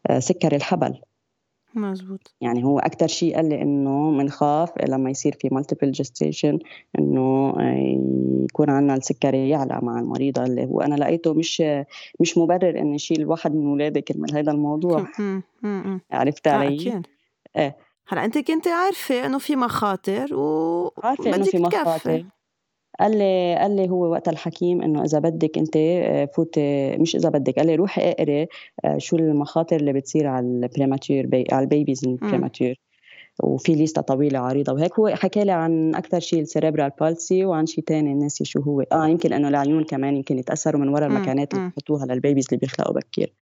آه، 0.10 0.20
سكّر 0.20 0.56
الحبل. 0.56 1.02
مزبوط. 1.76 2.36
يعني 2.42 2.64
هو 2.64 2.80
أكتر 2.80 3.08
شيء 3.08 3.36
قال 3.36 3.50
لي 3.50 3.62
إنه 3.62 4.12
بنخاف 4.12 4.72
لمّا 4.88 5.10
يصير 5.10 5.38
في 5.42 5.50
multiple 5.50 5.92
gestation 6.02 6.60
إنه 7.00 7.54
يكون 8.44 8.70
عندنا 8.70 8.96
السكري 8.96 9.50
يعلى 9.50 9.80
مع 9.84 10.00
المريضة 10.00 10.44
اللي 10.44 10.66
هو 10.66 10.82
أنا 10.82 10.96
لقيته 10.96 11.34
مش 11.34 11.64
مش 12.20 12.38
مُبرر 12.38 12.80
إني 12.80 12.98
شيل 12.98 13.26
واحد 13.26 13.56
من 13.56 13.68
ولادي 13.68 14.02
كرمال 14.02 14.36
هيدا 14.36 14.52
الموضوع. 14.52 15.08
عرفت 16.12 16.48
آه، 16.48 16.52
علي؟ 16.52 16.76
أكيد. 16.76 17.08
إيه. 17.58 17.78
هلأ 18.08 18.26
أنتِ 18.26 18.38
كنتِ 18.38 18.68
عارفة 18.68 19.26
إنه 19.26 19.38
في 19.38 19.56
مخاطر 19.56 20.36
و 20.36 20.92
عارفة 21.04 21.36
إنه 21.36 21.44
في 21.44 21.58
مخاطر. 21.58 22.26
قال 23.00 23.18
لي 23.18 23.56
قال 23.56 23.76
لي 23.76 23.90
هو 23.90 24.12
وقت 24.12 24.30
الحكيم 24.30 24.82
إنه 24.82 25.04
إذا 25.04 25.20
بدك 25.20 25.58
أنت 25.58 25.78
آه، 25.78 26.26
فوتي 26.26 26.98
مش 26.98 27.16
إذا 27.16 27.30
بدك 27.30 27.56
قال 27.56 27.68
لي 27.68 27.76
روحي 27.76 28.12
اقري 28.12 28.48
آه، 28.86 28.98
شو 28.98 29.16
المخاطر 29.16 29.76
اللي 29.76 29.94
بتصير 29.94 30.28
على 30.28 30.46
ال 30.46 30.54
premature 30.54 31.28
b 31.28 31.46
على 31.52 31.64
ال 31.64 31.70
babies 31.70 32.06
ال 32.06 32.13
premature 32.13 32.82
وفي 33.44 33.76
ليستا 33.76 34.02
طويلة 34.02 34.40
عريضة. 34.40 34.74
وهيك 34.74 35.00
هو 35.00 35.08
حكى 35.08 35.44
لي 35.44 35.52
عن 35.52 35.96
أكثر 35.96 36.20
شيء 36.20 36.42
ال 36.42 36.48
cerebral 36.48 36.92
palsy 37.02 37.46
وعن 37.46 37.66
شيء 37.66 37.84
ثاني 37.88 38.14
ناسي 38.14 38.46
شو 38.46 38.62
هو. 38.62 38.82
آه 38.82 39.08
يمكن 39.08 39.34
إنه 39.34 39.48
العيون 39.48 39.84
كمان 39.84 40.16
يمكن 40.16 40.40
يتأثروا 40.40 40.82
من 40.82 40.90
وراء 40.90 41.10
المكانات 41.10 41.54
اللي 41.54 41.70
بحطوها 41.70 42.06
لل 42.06 42.16
babies 42.16 42.46
اللي 42.50 42.58
بيخلقوا 42.58 42.94
بكير. 42.94 43.34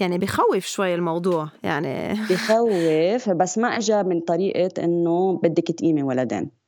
يعني 0.00 0.18
بخوف 0.18 0.66
شوي 0.66 0.94
الموضوع 0.94 1.48
يعني. 1.62 2.12
بخوف 2.30 3.30
بس 3.30 3.58
ما 3.58 3.68
اجى 3.68 4.02
من 4.02 4.20
طريقة 4.20 4.84
إنه 4.84 5.40
بدك 5.42 5.68
تقيمي 5.68 6.02
ولدين. 6.02 6.63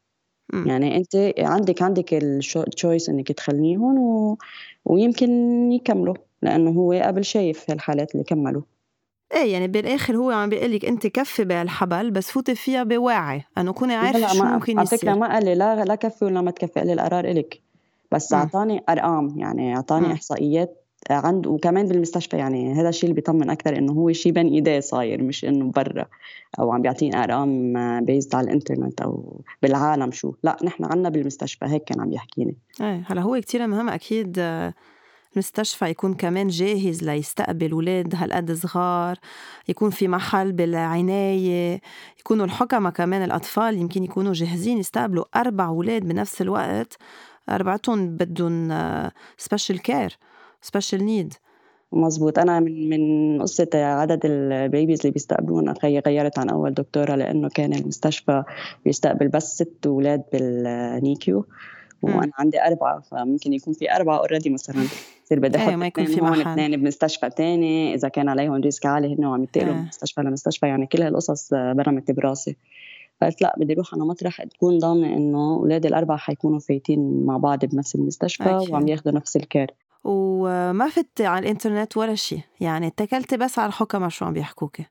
م. 0.53 0.69
يعني 0.69 0.97
أنت 0.97 1.33
عندك 1.39 1.83
عندك 1.83 2.15
ال 2.15 2.28
choice 2.28 3.09
إنك 3.09 3.33
تخليهم 3.33 3.99
و... 3.99 4.39
ويمكن 4.85 5.31
يكملوا 5.73 6.15
لأنه 6.43 6.71
هو 6.71 6.93
قبل 6.93 7.25
شايف 7.25 7.71
هالحالات 7.71 8.13
اللي 8.15 8.25
كملوا. 8.25 8.63
إيه 9.35 9.53
يعني 9.53 9.69
بالآخر 9.69 10.17
هو 10.17 10.31
عم 10.31 10.49
بيقول 10.49 10.73
لك 10.73 10.85
أنت 10.85 11.07
كفي 11.07 11.45
بالحبل 11.45 12.11
بس 12.11 12.31
فوتي 12.31 12.55
فيها 12.55 12.83
بواعي. 12.83 13.45
انه 13.59 13.73
كوني 13.73 13.95
عارفة 13.95 14.33
شو 14.33 14.45
ممكن 14.45 14.81
يصير 14.81 14.99
فكرة 14.99 15.15
ما 15.15 15.33
قال 15.33 15.45
لي 15.45 15.55
لا 15.55 15.85
لا 15.85 15.95
كفي 15.95 16.25
ولا 16.25 16.41
ما 16.41 16.51
تكفي 16.51 16.81
قال 16.81 16.87
لي 16.87 16.93
القرار 16.93 17.25
إلك. 17.25 17.61
بس 18.13 18.33
أعطاني 18.33 18.85
أرقام 18.89 19.39
يعني 19.39 19.77
أعطاني 19.77 20.13
إحصائيات 20.13 20.86
عند 21.11 21.47
وكمان 21.47 21.89
بالمستشفى 21.89 22.37
يعني 22.37 22.73
هذا 22.73 22.89
الشيء 22.89 23.05
اللي 23.05 23.15
بيطمن 23.15 23.51
أكثر 23.51 23.79
إنه 23.79 23.93
هو 23.93 24.13
شيء 24.13 24.33
بين 24.33 24.49
إيديه 24.49 24.81
صاير 24.81 25.23
مش 25.23 25.45
إنه 25.45 25.71
برا 25.71 26.07
أو 26.59 26.73
عم 26.73 26.83
بيعطيني 26.83 27.25
ارقام 27.25 27.73
based 28.05 28.35
على 28.35 28.47
الإنترنت 28.47 29.01
أو 29.01 29.41
بالعالم 29.63 30.13
شو. 30.13 30.33
لا 30.43 30.57
نحن 30.65 30.85
عنا 30.85 31.09
بالمستشفى 31.09 31.65
هيك 31.65 31.85
كان 31.85 32.01
عم 32.01 32.13
يحكيني. 32.13 32.57
إيه 32.81 33.05
هلا 33.07 33.21
هو 33.21 33.41
كتير 33.41 33.67
مهم 33.67 33.89
أكيد 33.89 34.39
المستشفى 35.37 35.91
يكون 35.91 36.15
كمان 36.15 36.49
جاهز 36.49 37.05
ليستقبل 37.05 37.71
أولاد 37.71 38.15
هالقد 38.15 38.53
صغار 38.53 39.19
يكون 39.69 39.91
في 39.91 40.09
محل 40.09 40.53
بالعناية 40.53 41.81
يكونوا 42.21 42.45
الحكمة 42.45 42.91
كمان 42.91 43.23
الأطفال 43.25 43.79
يمكن 43.79 44.05
يكونوا 44.05 44.33
جاهزين 44.33 44.79
يستقبلوا 44.79 45.25
أربع 45.37 45.67
أولاد 45.67 46.09
بنفس 46.09 46.43
الوقت 46.43 46.97
أربعتهم 47.49 48.09
بدهم 48.17 48.69
special 49.39 49.83
care 49.83 50.19
special 50.67 51.05
need 51.05 51.35
مزبوط 51.93 52.39
أنا 52.39 52.61
من 52.61 52.89
من 52.89 53.43
قصة 53.43 53.69
عدد 53.75 54.21
ال 54.25 54.36
babies 54.36 55.01
اللي 55.01 55.11
بيستقبلونا 55.13 55.75
غيرت 55.85 56.39
عن 56.39 56.49
أول 56.49 56.75
دكتورة 56.75 57.15
لأنه 57.15 57.49
كان 57.49 57.75
المستشفى 57.75 58.43
بيستقبل 58.85 59.29
بس 59.29 59.55
ست 59.55 59.87
أولاد 59.87 60.23
بال 60.33 60.71
NICU 60.71 61.47
وأنا 62.03 62.33
عندي 62.39 62.63
أربعة 62.63 63.01
فممكن 63.01 63.53
يكون 63.53 63.75
في 63.75 63.93
أربعة 63.93 64.19
already 64.19 64.51
مثلا. 64.51 64.85
يصير 65.25 65.41
بدي 65.41 65.59
أحط 65.59 65.73
ما 65.73 65.87
يكون 65.87 66.05
في 66.05 66.21
هون 66.21 66.41
اثنين 66.41 66.77
بمستشفى 66.81 67.31
ثاني 67.37 67.95
إذا 67.95 68.09
كان 68.09 68.29
عليهم 68.29 68.55
risk 68.55 68.87
عالي 68.87 69.15
هن 69.15 69.25
وعم 69.25 69.41
ينتقلوا 69.41 69.75
من 69.75 69.87
مستشفى 69.87 70.21
لمستشفى. 70.21 70.67
يعني 70.67 70.87
كل 70.87 71.03
هالقصص 71.03 71.55
برمت 71.55 72.11
براسي. 72.11 72.57
قلت 73.23 73.43
لا 73.43 73.55
بدي 73.59 73.73
أروح 73.73 73.95
على 73.95 74.03
مطرح. 74.03 74.43
تكون 74.43 74.79
ضامنة 74.79 75.17
إنه 75.17 75.55
اولادي 75.55 75.89
الأربعة 75.89 76.19
حيكونوا 76.19 76.59
فايتين 76.59 77.25
مع 77.27 77.37
بعض 77.37 77.65
بنفس 77.65 77.95
المستشفى 77.95 78.57
أكيد. 78.57 78.71
وعم 78.71 78.89
ياخذوا 78.89 79.15
نفس 79.15 79.37
ال 79.37 79.43
care 79.43 79.71
وما 80.37 80.89
فتي 80.89 81.27
على 81.27 81.43
الإنترنت 81.43 81.97
ولا 81.97 82.15
شيء. 82.15 82.41
يعني 82.61 82.87
اتكلتي 82.87 83.37
بس 83.37 83.59
على 83.59 83.69
الحكمة 83.69 84.09
شو 84.09 84.25
عم 84.25 84.33
بيحكوكي 84.33 84.87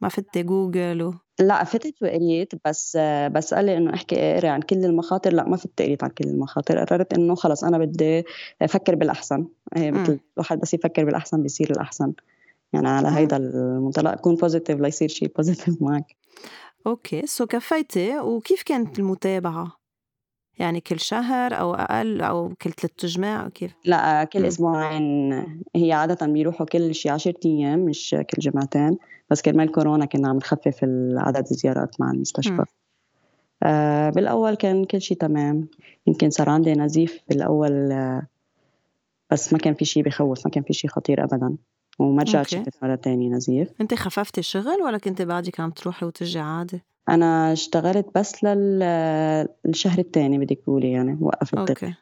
ما 0.00 0.08
فتي 0.08 0.42
جوجل 0.42 1.02
و... 1.02 1.14
لا 1.40 1.64
فتت 1.64 2.02
وقريت 2.02 2.52
بس 2.66 2.96
بس 3.32 3.54
قال 3.54 3.64
لي 3.64 3.76
إنه 3.76 3.94
أحكي 3.94 4.16
اقري 4.16 4.48
عن 4.48 4.60
كل 4.60 4.84
المخاطر. 4.84 5.32
لا 5.32 5.48
ما 5.48 5.56
فت 5.56 5.82
قريت 5.82 6.04
عن 6.04 6.10
كل 6.10 6.24
المخاطر. 6.24 6.84
قررت 6.84 7.14
إنه 7.14 7.34
خلص 7.34 7.64
أنا 7.64 7.78
بدي 7.78 8.24
أفكر 8.62 8.94
بالأحسن. 8.94 9.46
إيه، 9.76 9.90
مثل 9.90 10.20
الواحد 10.34 10.60
بس 10.60 10.74
يفكر 10.74 11.04
بالأحسن 11.04 11.42
بيصير 11.42 11.70
الأحسن. 11.70 12.12
يعني 12.72 12.88
على 12.88 13.08
هيدا 13.08 13.36
المنطلق 13.36 14.14
كون 14.14 14.34
positive 14.34 14.80
ليصير 14.80 15.08
شيء 15.08 15.32
positive 15.36 15.82
معك. 15.82 16.16
okay 16.86 17.26
so 17.26 17.46
كفيتي. 17.46 18.18
وكيف 18.18 18.62
كانت 18.62 18.98
المتابعة؟ 18.98 19.77
يعني 20.58 20.80
كل 20.80 21.00
شهر 21.00 21.54
أو 21.54 21.74
أقل 21.74 22.20
أو 22.20 22.52
كل 22.62 22.70
ثلاث 22.70 23.06
جماع 23.06 23.48
كيف؟ 23.48 23.74
لا 23.84 24.24
كل 24.24 24.44
أسبوعين. 24.44 25.32
هي 25.76 25.92
عادة 25.92 26.26
بيروحوا 26.26 26.66
كل 26.66 26.94
شي 26.94 27.10
10 27.10 27.34
أيام 27.44 27.78
مش 27.78 28.10
كل 28.10 28.42
جمعتين. 28.42 28.98
بس 29.30 29.42
كرمال 29.42 29.72
كورونا 29.72 30.04
كنا 30.04 30.28
عم 30.28 30.36
نخفف 30.36 30.78
عدد 31.16 31.46
الزيارات 31.50 32.00
مع 32.00 32.10
المستشفى. 32.10 32.64
آه 33.62 34.10
بالأول 34.10 34.54
كان 34.54 34.84
كل 34.84 35.00
شيء 35.00 35.16
تمام. 35.16 35.68
يمكن 36.06 36.30
صار 36.30 36.50
عندي 36.50 36.72
نزيف 36.72 37.20
بالأول 37.28 37.92
آه 37.92 38.26
بس 39.30 39.52
ما 39.52 39.58
كان 39.58 39.74
في 39.74 39.84
شيء 39.84 40.02
بخوف 40.02 40.46
ما 40.46 40.50
كان 40.50 40.62
في 40.62 40.72
شيء 40.72 40.90
خطير 40.90 41.24
ابدا. 41.24 41.56
وما 41.98 42.22
رجعت 42.22 42.48
شفت 42.48 42.82
مرة 42.82 42.94
تانية 42.94 43.30
نزيف. 43.30 43.68
أنت 43.80 43.94
خففتي 43.94 44.40
الشغل 44.40 44.82
ولا 44.84 44.98
كنت 44.98 45.22
بعدك 45.22 45.60
عم 45.60 45.70
تروحي 45.70 46.06
وترجعي 46.06 46.42
عادي؟ 46.42 46.82
أنا 47.08 47.52
اشتغلت 47.52 48.06
بس 48.14 48.44
للشهر 48.44 49.98
الثاني 49.98 50.38
بدك 50.38 50.58
تقولي 50.64 50.90
يعني 50.92 51.18
وقفت 51.20 51.58
okay. 51.58 51.94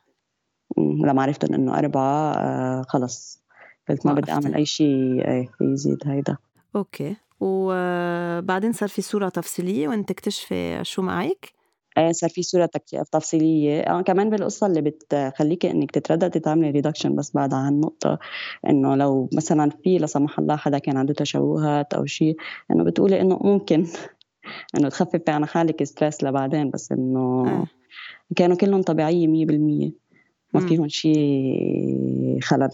لما 0.79 1.23
عرفت 1.23 1.45
إنه 1.45 1.79
أربعة 1.79 2.33
آه 2.33 2.83
خلص. 2.89 3.43
قلت 3.89 4.07
ما 4.07 4.13
بدي 4.13 4.33
أعمل 4.33 4.55
أي 4.55 4.67
شيء 4.67 5.29
إيه 5.29 5.49
يزيد 5.61 5.99
هيدا. 6.07 6.37
أوكي. 6.77 7.17
وبعدين 7.41 8.73
صار 8.73 8.89
في 8.89 9.03
صورة 9.03 9.29
تفصيلية 9.29 9.89
وأنت 9.89 10.09
تكتشفي 10.09 10.85
شو 10.85 11.03
معك؟ 11.03 11.53
إيه 11.99 12.13
صار 12.13 12.31
في 12.31 12.43
صورة 12.43 12.71
تفصيلية. 13.13 13.81
آه 13.81 14.01
كمان 14.03 14.31
بالقصة 14.31 14.67
اللي 14.67 14.81
بتخليكي 14.81 15.71
إنك 15.71 15.91
تترددي 15.91 16.41
تعملي 16.41 16.71
reduction 16.71 17.17
بس 17.17 17.35
بعد 17.35 17.55
عن 17.55 17.81
نقطة 17.81 18.19
إنه 18.69 18.95
لو 18.97 19.29
مثلا 19.37 19.71
في 19.85 19.99
لا 19.99 20.07
سمح 20.07 20.39
الله 20.39 20.57
حدا 20.57 20.79
كان 20.79 20.97
عنده 20.97 21.15
تشوهات 21.15 21.95
أو 21.95 22.07
شيء 22.07 22.37
إنه 22.71 22.85
بتقولي 22.85 23.21
إنه 23.21 23.39
ممكن. 23.43 23.87
إنه 24.77 24.89
تخففي 24.89 25.31
عن 25.31 25.47
حالك 25.47 25.85
stress 25.85 26.25
لبعدين 26.25 26.71
بس 26.71 26.93
إنه 26.93 27.45
آه. 27.49 27.67
كانوا 28.37 28.57
كلهم 28.57 28.83
طبيعية 28.83 29.27
مية 29.27 29.47
بالمية. 29.47 29.91
ما 30.55 30.61
فيهم 30.61 30.89
شيء 30.89 32.39
خلل. 32.43 32.71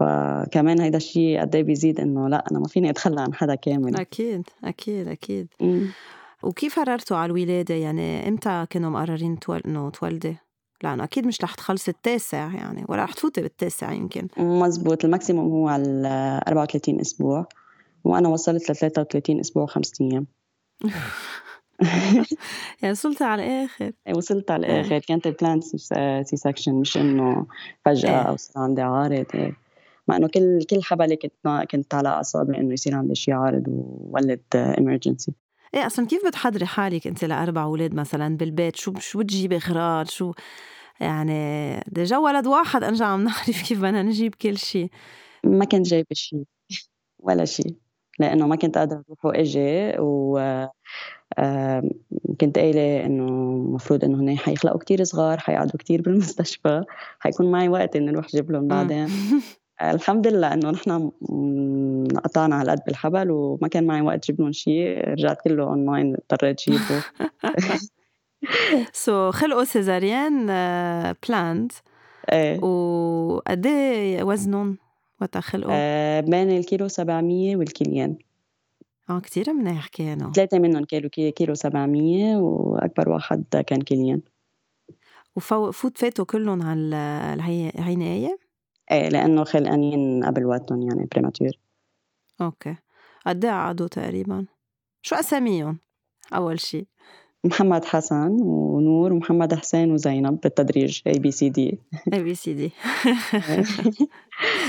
فكمان 0.00 0.80
هيدا 0.80 0.96
الشيء 0.96 1.40
قد 1.40 1.56
إيه 1.56 1.62
بيزيد 1.62 2.00
إنه 2.00 2.28
لا 2.28 2.44
أنا 2.50 2.58
ما 2.58 2.68
فيني 2.68 2.90
أتخلى 2.90 3.20
عن 3.20 3.34
حدا 3.34 3.54
كامل. 3.54 3.96
أكيد 3.96 4.42
أكيد 4.64 5.08
أكيد. 5.08 5.48
مم. 5.60 5.86
وكيف 6.42 6.78
قررتوا 6.78 7.16
على 7.16 7.32
الولادة؟ 7.32 7.74
يعني 7.74 8.28
إمتى 8.28 8.66
كانوا 8.70 8.90
مقررين 8.90 9.38
تول... 9.38 9.60
إنه 9.66 9.90
تولدي؟ 9.90 10.36
لأنه 10.82 11.04
أكيد 11.04 11.26
مش 11.26 11.44
رح 11.44 11.54
تخلصي 11.54 11.90
التاسع 11.90 12.54
يعني 12.54 12.84
ولا 12.88 13.04
رح 13.04 13.12
تفوتي 13.12 13.42
بالتاسع 13.42 13.92
يمكن. 13.92 14.28
مزبوط. 14.36 15.04
ال 15.04 15.10
maximum 15.10 15.52
هو 15.52 15.68
على 15.68 16.40
34 16.48 17.00
أسبوع 17.00 17.46
وأنا 18.04 18.28
وصلت 18.28 18.70
ل 18.70 18.76
33 18.76 19.40
أسبوع 19.40 19.62
وخمسة 19.62 20.04
أيام. 20.04 20.26
يعني 22.82 22.90
وصلت 22.90 23.22
على 23.22 23.44
الآخر 23.44 23.92
إيه، 24.06 24.16
وصلت 24.16 24.50
على 24.50 24.66
الآخر 24.66 24.98
كانت 24.98 25.26
ال 25.26 25.60
planned 25.60 26.36
C-section 26.36 26.74
مش 26.74 26.96
إنه 26.96 27.46
فجأة 27.84 28.10
إيه. 28.10 28.22
أو 28.22 28.36
صار 28.36 28.62
عندي 28.62 28.82
عارض 28.82 29.26
إيه. 29.34 29.56
مع 30.08 30.16
إنه 30.16 30.28
كل 30.28 30.64
كل 30.70 30.82
حبلة 30.82 31.14
كنت 31.14 31.66
كنت 31.70 31.94
على 31.94 32.08
أعصابي 32.08 32.58
إنه 32.58 32.72
يصير 32.72 32.96
عندي 32.96 33.14
شيء 33.14 33.34
عارض 33.34 33.64
وولد 33.68 34.42
emergency 34.54 35.32
إيه 35.74 35.86
أصلا 35.86 36.06
كيف 36.06 36.26
بتحضري 36.26 36.66
حالك 36.66 37.06
أنت 37.06 37.24
لأربع 37.24 37.62
أولاد 37.62 37.94
مثلا 37.94 38.36
بالبيت؟ 38.36 38.76
شو 38.76 38.94
شو 38.98 39.18
بتجيبي 39.18 39.56
اغراض 39.56 40.08
شو 40.08 40.32
يعني 41.00 41.80
déjà 41.88 42.18
ولد 42.18 42.46
واحد 42.46 42.84
ارجع 42.84 43.06
عم 43.06 43.24
نعرف 43.24 43.68
كيف 43.68 43.78
بدنا 43.78 44.02
نجيب 44.02 44.34
كل 44.34 44.58
شيء 44.58 44.90
ما 45.44 45.64
كنت 45.64 45.86
جايبة 45.86 46.06
شيء 46.12 46.44
ولا 47.18 47.44
شيء 47.44 47.76
لأنه 48.18 48.46
ما 48.46 48.56
كنت 48.56 48.78
قادرة 48.78 49.04
أروح 49.08 49.24
واجي 49.24 49.94
و 49.98 50.38
كنت 52.40 52.58
قايلة 52.58 53.06
إنه 53.06 53.28
المفروض 53.28 54.04
إنه 54.04 54.20
هن 54.20 54.38
حيخلقوا 54.38 54.78
كتير 54.78 55.04
صغار 55.04 55.38
حيقعدوا 55.38 55.78
كتير 55.78 56.02
بالمستشفى 56.02 56.84
حيكون 57.20 57.50
معي 57.50 57.68
وقت 57.68 57.96
إني 57.96 58.10
أروح 58.10 58.26
أجيب 58.26 58.50
لهم 58.50 58.68
بعدين. 58.68 59.08
الحمد 59.82 60.26
لله 60.26 60.54
إنه 60.54 60.70
نحن 60.70 61.10
قطعنا 62.24 62.56
على 62.56 62.70
قد 62.70 62.80
بالحبل 62.86 63.30
وما 63.30 63.68
كان 63.68 63.86
معي 63.86 64.00
وقت 64.00 64.24
أجيب 64.24 64.40
لهم 64.40 64.52
شيء 64.52 65.08
رجعت 65.08 65.40
كله 65.44 65.64
أونلاين 65.64 66.14
اضطريت 66.14 66.68
أجيبه 66.68 67.04
so 68.92 69.30
so, 69.30 69.34
خلقوا 69.34 69.64
cesarean 69.64 70.46
planned 71.28 71.72
إيه. 72.32 72.64
وقد 72.64 73.66
إيه 73.66 74.22
وزنهم 74.22 74.78
وقت 75.20 75.38
خلقوا؟ 75.38 75.72
آه 75.74 76.20
بين 76.20 76.50
الكيلو 76.50 76.88
700 76.88 77.56
والكيليان 77.56 78.16
آه 79.10 79.20
كتير 79.20 79.52
منيح 79.52 79.86
كانوا 79.86 80.32
ثلاثة 80.32 80.58
منهم 80.58 80.84
كيلو 80.84 81.08
كيلو 81.08 81.54
700 81.54 82.36
وأكبر 82.36 83.08
واحد 83.08 83.44
كان 83.66 83.82
كيليان 83.82 84.20
وفوت 85.36 85.98
فاتوا 85.98 86.24
كلهم 86.24 86.62
على 86.62 86.80
العناية؟ 87.74 88.38
إيه 88.90 89.08
لأنه 89.08 89.44
خلقانين 89.44 90.24
قبل 90.24 90.44
وقتهم 90.44 90.82
يعني 90.82 91.08
premature 91.12 91.50
okay 92.40 92.76
قد 93.26 93.44
إيه 93.44 93.52
قعدوا 93.52 93.88
تقريبا؟ 93.88 94.46
شو 95.02 95.14
أساميهم 95.14 95.78
أول 96.34 96.60
شيء؟ 96.60 96.86
محمد 97.44 97.84
حسن 97.84 98.36
ونور 98.42 99.12
ومحمد 99.12 99.54
حسين 99.54 99.92
وزينب 99.92 100.40
بالتدريج 100.40 101.00
A 101.06 101.18
B 101.18 101.30
C 101.30 101.48
D 101.48 101.78
A 102.12 102.22
B 102.22 102.34
C 102.34 102.54
D 102.54 102.72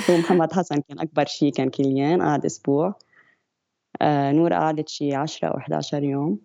ومحمد 0.09 0.53
حسن 0.53 0.81
كان 0.89 0.99
أكبر 0.99 1.25
شيء 1.25 1.51
كان 1.51 1.69
كيليان 1.69 2.21
قعد 2.21 2.45
أسبوع. 2.45 2.95
آه 4.01 4.31
نور 4.31 4.53
قعدت 4.53 4.89
شي 4.89 5.15
10 5.15 5.47
أو 5.47 5.57
11 5.57 6.03
يوم. 6.03 6.39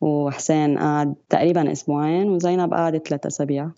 وحسين 0.00 0.78
قعد 0.78 1.14
تقريبا 1.28 1.72
أسبوعين 1.72 2.28
وزينب 2.28 2.74
قعدت 2.74 3.08
ثلاثة 3.08 3.26
أسابيع. 3.26 3.70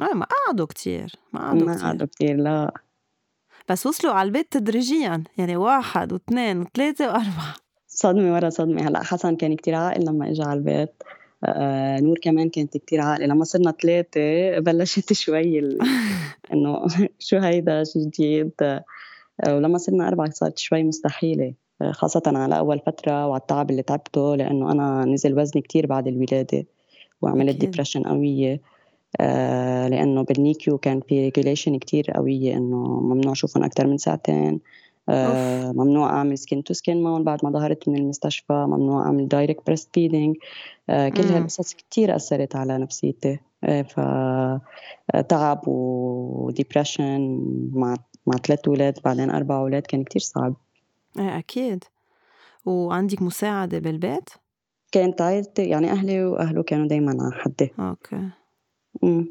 آه 0.00 0.14
ما 0.14 0.26
قعدوا 0.26 0.66
كتير 0.66 1.12
ما 1.32 1.40
قعدوا 1.40 1.66
ما 1.66 1.82
قعدوا 1.82 2.06
كتير 2.06 2.36
لا. 2.36 2.74
بس 3.68 3.86
وصلوا 3.86 4.12
على 4.12 4.26
البيت 4.26 4.52
تدريجيا 4.52 5.24
يعني 5.38 5.56
واحد 5.56 6.12
واثنين 6.12 6.60
وثلاثة 6.60 7.06
وأربعة. 7.06 7.54
صدمة 7.94 8.34
ورا 8.34 8.50
صدمة. 8.50 8.88
هلأ 8.88 9.02
حسن 9.02 9.36
كان 9.36 9.56
كتير 9.56 9.74
عاقل 9.74 10.04
لما 10.04 10.30
اجى 10.30 10.42
على 10.42 10.58
البيت. 10.58 11.02
آه 11.44 12.00
نور 12.00 12.18
كمان 12.22 12.48
كانت 12.48 12.76
كتير 12.76 13.00
عاقلة. 13.00 13.26
لما 13.26 13.44
صرنا 13.44 13.70
ثلاثة 13.82 14.58
بلشت 14.58 15.12
شوي 15.22 15.58
ال... 15.58 15.78
إنه 16.52 16.86
شو 17.28 17.38
هيدا؟ 17.38 17.84
شو 17.84 18.00
جديد؟ 18.00 18.52
آه 18.62 18.84
ولما 19.48 19.78
صرنا 19.78 20.08
أربعة 20.08 20.30
صارت 20.30 20.58
شوي 20.58 20.82
مستحيلة. 20.82 21.54
آه 21.82 21.92
خاصة 21.92 22.22
على 22.26 22.58
أول 22.58 22.80
فترة 22.86 23.26
وعلى 23.26 23.40
التعب 23.40 23.70
اللي 23.70 23.82
تعبته 23.82 24.36
لأنه 24.36 24.72
أنا 24.72 25.04
نزل 25.04 25.38
وزني 25.40 25.62
كتير 25.62 25.86
بعد 25.86 26.08
الولادة 26.08 26.64
وعملت 27.22 27.56
ديبرشن 27.56 28.02
قوية. 28.02 28.60
آه 29.20 29.88
لأنه 29.88 30.22
بال 30.22 30.41
NICU 30.41 30.78
كان 30.78 31.00
في 31.00 31.20
regulation 31.20 31.78
كتير 31.78 32.10
قوية 32.10 32.56
إنه 32.56 33.00
ممنوع 33.00 33.32
أشوفهم 33.32 33.64
أكثر 33.64 33.86
من 33.86 33.98
ساعتين. 33.98 34.60
آه 35.08 35.72
ممنوع 35.72 36.10
اعمل 36.10 36.38
skin 36.38 36.64
to 36.64 36.74
skin 36.74 37.02
معهم 37.02 37.24
بعد 37.24 37.38
ما 37.44 37.50
ظهرت 37.50 37.88
من 37.88 37.96
المستشفى 37.96 38.52
ممنوع 38.52 39.06
اعمل 39.06 39.28
direct 39.28 39.66
breastfeeding 39.66 40.36
آه 40.90 41.08
كل 41.08 41.22
هالقصص 41.22 41.74
كثير 41.74 42.16
أثرت 42.16 42.56
على 42.56 42.78
نفسيتي. 42.78 43.38
آه 43.64 44.60
فتعب 45.12 45.68
و 45.68 45.84
depression 45.84 47.40
مع 47.72 47.96
مع 48.26 48.36
ثلاث 48.36 48.68
أولاد 48.68 48.98
بعدين 49.04 49.30
أربع 49.30 49.58
أولاد 49.58 49.82
كان 49.82 50.04
كثير 50.04 50.22
صعب. 50.22 50.54
إيه 51.18 51.38
أكيد. 51.38 51.84
وعندك 52.66 53.22
مساعدة 53.22 53.78
بالبيت؟ 53.78 54.30
كانت 54.92 55.20
عائلتي 55.20 55.64
يعني 55.64 55.90
أهلي 55.90 56.24
وأهله 56.24 56.62
كانوا 56.62 56.86
دائما 56.86 57.16
على 57.20 57.32
حدي. 57.32 57.70
okay. 57.78 58.28
امم 59.04 59.28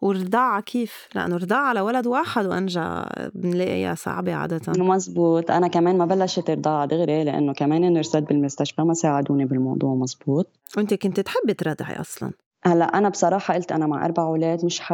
والرضاعة 0.00 0.60
كيف؟ 0.60 1.08
لأنه 1.14 1.36
الرضاعة 1.36 1.68
على 1.68 1.80
ولد 1.80 2.06
واحد 2.06 2.46
وأنجق 2.46 3.06
بنلاقيها 3.34 3.94
صعبة 3.94 4.34
عادة. 4.34 4.82
مزبوط. 4.82 5.50
أنا 5.50 5.68
كمان 5.68 5.98
ما 5.98 6.04
بلشت 6.04 6.50
رضاعة 6.50 6.86
دغري 6.86 7.24
لأنه 7.24 7.52
كمان 7.52 7.84
النرسات 7.84 8.22
بالمستشفى 8.22 8.82
ما 8.82 8.94
ساعدوني 8.94 9.44
بالموضوع 9.44 9.94
مزبوط. 9.94 10.46
وأنت 10.76 10.94
كنت 10.94 11.20
تحبي 11.20 11.54
ترضعي 11.54 12.00
أصلا؟ 12.00 12.32
هلأ 12.64 12.84
أنا 12.84 13.08
بصراحة 13.08 13.54
قلت 13.54 13.72
أنا 13.72 13.86
مع 13.86 14.04
أربع 14.04 14.22
أولاد 14.22 14.64
مش 14.64 14.80
ح 14.80 14.88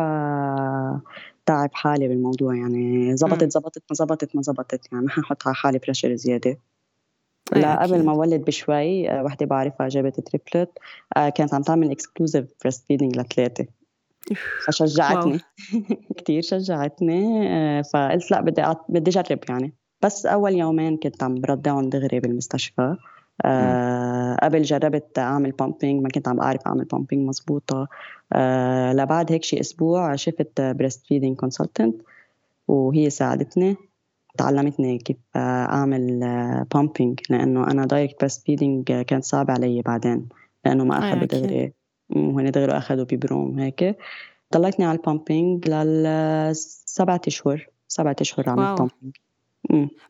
تعب 1.46 1.70
حالي 1.72 2.08
بالموضوع 2.08 2.56
يعني 2.56 3.16
زبطت 3.16 3.52
زبطت 3.52 3.82
ما 3.90 3.94
زبطت 3.94 4.36
ما 4.36 4.42
زبطت 4.42 4.92
يعني 4.92 5.04
ما 5.04 5.10
ححط 5.10 5.46
على 5.46 5.54
حالي 5.54 5.78
pressure 5.78 6.14
زيادة. 6.14 6.58
لا 7.52 7.82
قبل 7.82 8.04
ما 8.04 8.12
ولد 8.12 8.44
بشوي 8.44 9.10
آه، 9.10 9.22
وحدة 9.22 9.46
بعرفها 9.46 9.88
جابت 9.88 10.20
triplet 10.20 10.70
آه، 11.16 11.28
كانت 11.28 11.54
عم 11.54 11.62
تعمل 11.62 11.90
exclusive 11.90 12.44
breastfeeding 12.62 13.18
لثلاثة. 13.18 13.66
فشجعتني. 14.66 15.40
كثير 16.16 16.42
شجعتني. 16.42 17.48
آه، 17.48 17.82
فقلت 17.82 18.30
لا 18.30 18.40
بدي 18.40 18.62
بدي 18.88 19.20
أجرب 19.20 19.38
يعني. 19.48 19.74
بس 20.02 20.26
أول 20.26 20.54
يومين 20.54 20.96
كنت 20.96 21.22
عم 21.22 21.34
برضعهم 21.34 21.88
دغري 21.88 22.20
بالمستشفى. 22.20 22.96
أه 23.44 24.36
قبل 24.42 24.62
جربت 24.62 25.18
أعمل 25.18 25.50
pumping 25.50 26.02
ما 26.02 26.08
كنت 26.08 26.28
عم 26.28 26.36
بعرف 26.36 26.60
أعمل 26.66 26.84
pumping 26.84 27.28
مزبوطة. 27.28 27.88
أه 28.32 28.92
لبعد 28.92 29.32
هيك 29.32 29.44
شي 29.44 29.60
أسبوع 29.60 30.16
شفت 30.16 30.60
breastfeeding 30.60 31.36
consultant 31.36 32.02
وهي 32.68 33.10
ساعدتني. 33.10 33.76
تعلمتني 34.38 34.98
كيف 34.98 35.16
أعمل 35.36 36.20
pumping 36.74 37.20
لأنه 37.30 37.70
أنا 37.70 37.86
direct 37.86 38.20
breastfeeding 38.20 38.92
كان 38.92 39.20
صعب 39.20 39.50
علي 39.50 39.82
بعدين 39.82 40.28
لأنه 40.64 40.84
ما 40.84 40.98
أخذوا 40.98 41.24
دغري. 41.24 41.72
وهن 42.16 42.50
دغري 42.50 42.72
أخذوا 42.72 43.04
biberon 43.04 43.58
هيك. 43.58 43.96
ضليتني 44.54 44.84
على 44.84 44.98
ال 44.98 45.07
pumping 45.07 45.68
للسبعة 45.68 47.20
أشهر 47.26 47.66
سبعة 47.88 48.16
أشهر 48.20 48.50
عملت 48.50 48.78
pumping 48.78 49.16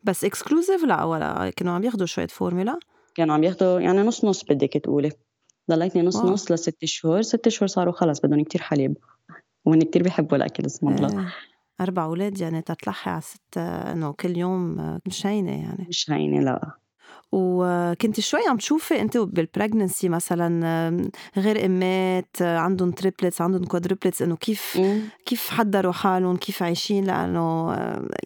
بس 0.03 0.23
exclusive 0.25 0.83
لا 0.83 1.03
ولا 1.03 1.49
كانوا 1.55 1.73
عم 1.73 1.83
ياخذوا 1.83 2.05
شوية 2.05 2.27
فورمولا 2.27 2.79
كانوا 3.15 3.35
عم 3.35 3.43
ياخذوا 3.43 3.79
يعني 3.79 4.01
نص 4.01 4.25
نص 4.25 4.43
بدك 4.43 4.73
تقولي. 4.83 5.11
ضليتني 5.71 6.01
نص 6.01 6.15
wow. 6.15 6.29
نص 6.29 6.51
لست 6.51 6.85
شهور 6.85 7.21
ست 7.21 7.49
شهور 7.49 7.67
صاروا 7.67 7.93
خلص 7.93 8.19
بدهم 8.19 8.43
كتير 8.43 8.61
حليب. 8.61 8.97
وهن 9.65 9.81
كتير 9.81 10.03
بيحبوا 10.03 10.37
الأكل 10.37 10.65
اسم 10.65 10.87
الله. 10.87 11.19
آه. 11.19 11.31
أربع 11.81 12.05
أولاد 12.05 12.41
يعني 12.41 12.61
تتلحي 12.61 13.09
على 13.09 13.21
ست 13.21 13.57
إنه 13.57 14.11
كل 14.11 14.37
يوم 14.37 14.77
مش 15.05 15.25
هينة 15.25 15.51
يعني. 15.51 15.85
مش 15.89 16.11
هينة 16.11 16.39
لا. 16.39 16.71
وكنت 17.31 18.19
شوي 18.19 18.41
عم 18.49 18.57
تشوفي 18.57 19.01
انت 19.01 19.17
بال 19.17 19.34
pregnancy 19.34 20.09
مثلا 20.09 21.09
غير 21.37 21.65
امات 21.65 22.41
عندهم 22.41 22.91
triplets 22.91 23.41
عندهم 23.41 23.63
quadruplets 23.65 24.21
إنه 24.21 24.35
كيف. 24.35 24.77
كيف 25.25 25.49
حضروا 25.49 25.93
حالهم 25.93 26.37
كيف 26.37 26.63
عايشين 26.63 27.03
لأنه 27.05 27.73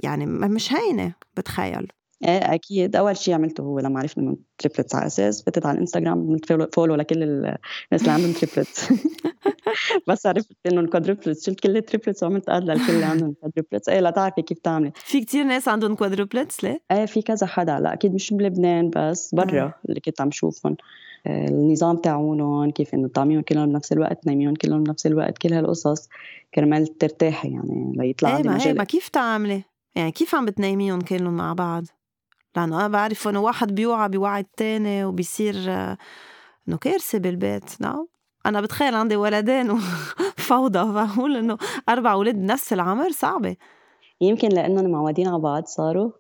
يعني 0.04 0.26
مش 0.26 0.74
هينة 0.74 1.14
بتخيل 1.38 1.88
إيه 2.24 2.54
أكيد 2.54 2.96
أول 2.96 3.18
شيء 3.18 3.34
عملته 3.34 3.64
هو 3.64 3.80
لما 3.80 4.00
عرفت 4.00 4.18
إنه 4.18 4.38
triplets 4.58 4.96
على 4.96 5.06
أساس 5.06 5.44
فتت 5.44 5.66
على 5.66 5.76
الإنستغرام 5.76 6.08
عملت 6.08 6.76
follow 6.76 6.96
لكل 6.96 7.24
الناس 7.24 8.02
اللي 8.02 8.12
عندهم 8.12 8.32
triplets 8.32 8.94
بس 10.08 10.26
عرفت 10.26 10.52
إنه 10.66 10.82
ال 10.82 10.87
quadruplets 10.87 11.46
شلت 11.46 11.60
كل 11.60 11.78
ال 11.78 11.83
triplets 11.83 12.24
وعملت 12.24 12.50
add 12.50 12.64
للكل 12.64 12.94
اللي 12.94 13.06
عندهم 13.06 13.34
quadruplets 13.34 13.90
إيه 13.90 14.00
لتعرفي 14.00 14.42
كيف 14.42 14.60
تعملي 14.60 14.92
في 14.96 15.22
كتير 15.22 15.44
ناس 15.44 15.68
عندهم 15.68 15.96
quadruplets 15.96 16.64
ليه؟ 16.64 16.82
إيه 16.92 17.06
في 17.06 17.22
كذا 17.22 17.48
حدا 17.48 17.80
لا 17.80 17.94
أكيد 17.94 18.14
مش 18.14 18.34
بلبنان 18.34 18.90
بس 18.96 19.36
برا 19.36 19.62
آه. 19.62 19.74
اللي 19.90 20.00
كنت 20.00 20.22
عم 20.22 20.32
شوفهم 20.32 20.78
النظام 21.28 21.98
تبعونهم 21.98 22.72
كيف 22.72 22.94
إنه 22.94 23.08
تطعميهم 23.08 23.42
كلهم 23.42 23.70
بنفس 23.70 23.92
الوقت 23.92 24.24
تنيميهم 24.24 24.54
كلهم 24.54 24.84
بنفس 24.84 25.06
الوقت 25.08 25.38
كل 25.38 25.54
هالقصص 25.54 26.10
كرمال 26.54 26.98
ترتاحي 26.98 27.52
يعني 27.52 27.94
ليطلع 27.98 28.38
إيه 28.38 28.44
ما 28.44 28.62
هي 28.62 28.74
ما 28.74 28.84
كيف 28.84 29.10
تعملي؟ 29.10 29.64
يعني 29.96 30.12
كيف 30.12 30.36
عم 30.36 30.46
بتنيميهم 30.46 31.02
كلهم 31.02 31.38
مع 31.38 31.54
بعض؟ 31.54 31.84
لأنه 32.58 32.80
أنا 32.80 32.88
بعرف 32.88 33.28
إنه 33.28 33.40
واحد 33.40 33.76
بيوعى 33.76 34.10
بيوعي 34.10 34.40
التاني 34.40 35.06
وبيصير 35.06 35.56
إنه 36.68 36.78
كارثة 36.82 37.18
بالبيت 37.18 37.82
نعم. 37.82 38.08
أنا 38.46 38.62
بتخيل 38.62 38.96
عندي 38.96 39.16
ولدين 39.16 39.72
وفوضى 39.72 40.80
فبقول 40.80 41.38
إنه 41.38 41.58
أربع 41.90 42.12
أولاد 42.12 42.36
بنفس 42.36 42.74
العمر 42.74 43.12
صعبة. 43.12 43.56
يمكن 44.22 44.50
لأنهم 44.50 44.92
معودين 44.92 45.28
على 45.28 45.40
بعض 45.40 45.66
صاروا. 45.66 46.12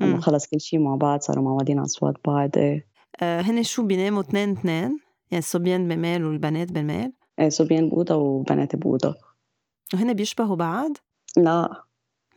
إنه 0.00 0.20
خلص 0.20 0.46
كل 0.46 0.60
شيء 0.60 0.80
مع 0.80 0.96
بعض 0.96 1.20
صاروا 1.20 1.44
معودين 1.44 1.78
على 1.78 1.86
أصوات 1.86 2.14
بعض 2.26 2.58
إيه. 2.58 2.86
آه 3.20 3.40
هن 3.40 3.62
شو 3.62 3.82
بيناموا 3.82 4.20
اثنين 4.20 4.50
اثنين؟ 4.50 5.00
يعني 5.30 5.38
الصبيان 5.38 5.88
بمال 5.88 6.24
والبنات 6.24 6.72
بمال 6.72 7.12
إيه 7.38 7.48
صبيان 7.48 7.88
بأوضة 7.88 8.16
وبنات 8.16 8.76
بأوضة. 8.76 9.14
وهن 9.94 10.12
بيشبهوا 10.12 10.56
بعض؟ 10.56 10.90
لا. 11.36 11.82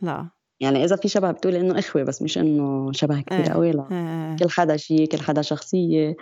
لا. 0.01 0.29
يعني 0.61 0.83
إذا 0.83 0.95
في 0.95 1.07
شبه 1.07 1.31
بتقول 1.31 1.55
إنه 1.55 1.79
إخوة 1.79 2.03
بس 2.03 2.21
مش 2.21 2.37
إنه 2.37 2.91
شبه 2.91 3.21
كثير 3.21 3.45
إيه، 3.45 3.53
قوي 3.53 3.71
لا. 3.71 3.85
إيه. 3.91 4.35
كل 4.37 4.49
حدا 4.49 4.77
شيء 4.77 5.05
كل 5.05 5.19
حدا 5.19 5.41
شخصية 5.41 6.15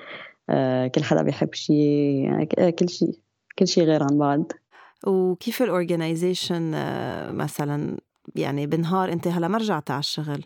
آه، 0.50 0.88
كل 0.88 1.04
حدا 1.04 1.22
بيحب 1.22 1.54
شيء 1.54 2.24
يعني 2.24 2.46
كل 2.72 2.90
شيء 2.90 3.12
كل 3.60 3.68
شيء 3.68 3.84
غير 3.84 4.04
عن 4.04 4.18
بعض. 4.18 4.52
وكيف 5.08 5.62
الاورجنايزيشن 5.64 6.74
آه، 6.74 7.32
مثلا 7.32 7.98
يعني 8.36 8.68
بنهار 8.68 9.14
أنت 9.14 9.28
هلا 9.28 9.48
ما 9.48 9.58
رجعتي 9.58 9.94
على 9.94 10.00
الشغل 10.00 10.44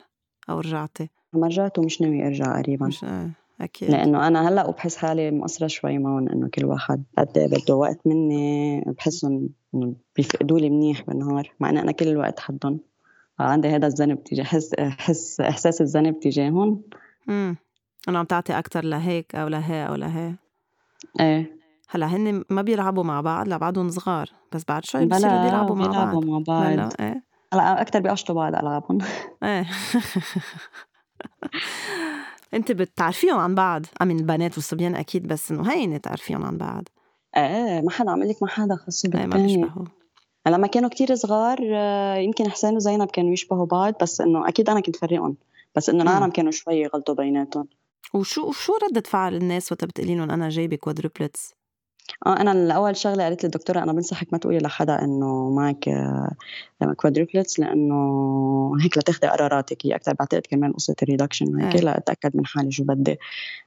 أو 0.49 0.60
رجعتي؟ 0.60 1.10
ما 1.34 1.47
رجعت 1.47 1.79
ومش 1.79 2.01
ناوي 2.01 2.27
أرجع 2.27 2.62
قريبا. 2.62 2.88
مش 2.88 3.03
آه، 3.03 3.29
أكيد. 3.62 3.89
لأنه 3.91 4.27
أنا 4.27 4.49
هلا 4.49 4.67
وبحس 4.67 4.95
حالي 4.95 5.32
مقصرة 5.32 5.67
شوي 5.67 5.97
معهم 5.97 6.29
إنه 6.29 6.49
كل 6.53 6.65
واحد 6.65 7.03
قد 7.17 7.34
بده 7.36 7.75
وقت 7.75 7.99
مني. 8.06 8.82
بحسهم 8.82 9.49
إنه 9.75 9.93
بيفقدوا 10.15 10.60
لي 10.60 10.69
منيح 10.69 11.01
بالنهار 11.01 11.51
مع 11.60 11.69
انه 11.69 11.82
أنا 11.82 11.91
كل 11.91 12.08
الوقت 12.08 12.39
حدهم. 12.39 12.79
عندي 13.39 13.67
هذا 13.67 13.88
الذنب 13.88 14.24
تجاه 14.24 14.43
حس 14.43 14.72
حس 14.80 15.39
إحساس 15.39 15.82
الذنب 15.82 16.19
تجاههم 16.19 16.84
امم 17.30 17.58
أنا 18.08 18.19
عم 18.19 18.26
تعطي 18.26 18.60
أكثر 18.60 18.84
لهيك 18.86 19.36
أو 19.36 19.48
لهي 19.48 19.88
أو 19.88 19.96
لهي. 19.96 20.36
إيه. 21.19 21.58
هلأ 21.89 22.06
هن 22.06 22.43
ما 22.50 22.62
بيلعبوا 22.62 23.04
مع 23.04 23.22
بعض 23.22 23.48
لبعضهم 23.48 23.89
صغار 23.89 24.30
بس 24.52 24.63
بعد 24.67 24.86
شوي 24.86 25.06
بصيروا 25.06 25.43
بيلعبوا 25.43 25.76
مع 25.76 25.88
بيلعبوا 25.88 26.22
بعض. 26.22 26.26
مع 26.26 26.43
بعض. 26.48 26.65
هلا 26.65 26.89
إيه. 27.00 27.24
هلأ 27.54 27.82
أكثر 27.82 28.00
بيقشطوا 28.00 28.36
بعض 28.36 28.56
ألعابهم. 28.56 28.98
إيه. 29.43 29.65
أنت 32.54 32.72
بتعرفيهم 32.72 33.38
عن 33.39 33.56
بعض؟ 33.56 33.86
امين 34.02 34.19
البنات 34.19 34.54
والصبيان 34.56 34.96
أكيد 34.96 35.28
بس 35.28 35.52
إنه 35.52 35.72
هينه 35.72 35.98
تعرفيهم 35.98 36.46
عن 36.46 36.58
بعض؟ 36.58 36.84
إيه 37.38 37.82
ما 37.82 37.91
حدا 37.91 38.12
عم 38.12 38.24
لك 38.24 38.36
ما 38.41 38.48
حدا 38.48 38.76
خاص 38.76 39.06
بالتاني 39.06 39.36
إيه 39.36 39.39
ما 39.39 39.48
بيشبهوا 39.48 39.86
لما 40.47 40.67
كانوا 40.67 40.89
كتير 40.89 41.15
صغار 41.15 41.58
آه، 41.73 42.15
يمكن 42.15 42.51
حسين 42.51 42.75
وزينب 42.75 43.08
كانوا 43.12 43.34
يشبهوا 43.34 43.65
بعض 43.65 43.93
بس 44.01 44.21
إنه 44.21 44.47
أكيد 44.47 44.69
أنا 44.69 44.79
كنت 44.79 44.95
فرقهم 44.95 45.38
بس 45.75 45.89
إنه 45.89 46.03
العالم 46.03 46.32
كانوا 46.32 46.51
شوي 46.51 46.75
يغلطوا 46.75 47.15
بيناتهم 47.15 47.67
وشو 48.13 48.51
شو 48.51 48.73
ردة 48.84 49.01
فعل 49.01 49.36
الناس 49.36 49.71
وقت 49.71 49.86
بتقولي 49.86 50.15
لهم 50.15 50.32
أنا 50.32 50.49
جايبة 50.49 50.75
quadruplets؟ 50.76 51.56
آه 52.26 52.42
أنا 52.42 52.52
الأول 52.52 52.96
شغلة 52.96 53.24
قالت 53.24 53.44
لي 53.44 53.48
الدكتورة 53.48 53.84
أنا 53.84 53.94
بنصحك 53.94 54.28
ما 54.32 54.38
تقولي 54.38 54.58
لحدا 54.58 55.04
إنه 55.04 55.50
معك 55.50 55.89
quadruplets 56.97 57.60
آه، 57.60 57.63
لأنه 57.63 58.72
هيك 58.82 58.98
لتاخذي 58.98 59.28
قراراتك 59.28 59.86
هي 59.86 59.96
أكثر 59.96 60.13
بعتقد 60.13 60.42
كمان 60.50 60.74
قصة 60.74 60.96
ال 61.04 61.09
reduction 61.09 61.56
وهيك. 61.56 61.84
لأتأكد 61.84 62.38
من 62.38 62.46
حالي 62.46 62.72
شو 62.72 62.84
بدي. 62.84 63.18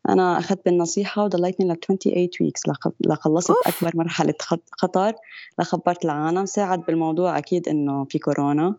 أنا 0.08 0.38
أخذت 0.38 0.64
بالنصيحة 0.64 1.24
وضليتني 1.24 1.66
ل 1.66 1.76
28 1.76 2.28
weeks 2.40 2.62
لخلصت 3.00 3.54
أكبر 3.66 3.90
مرحلة 3.94 4.34
خطر 4.72 5.12
لخبرت 5.58 6.04
العالم 6.04 6.46
ساعد 6.46 6.84
بالموضوع 6.86 7.38
أكيد 7.38 7.68
إنه 7.68 8.04
في 8.04 8.18
كورونا 8.18 8.74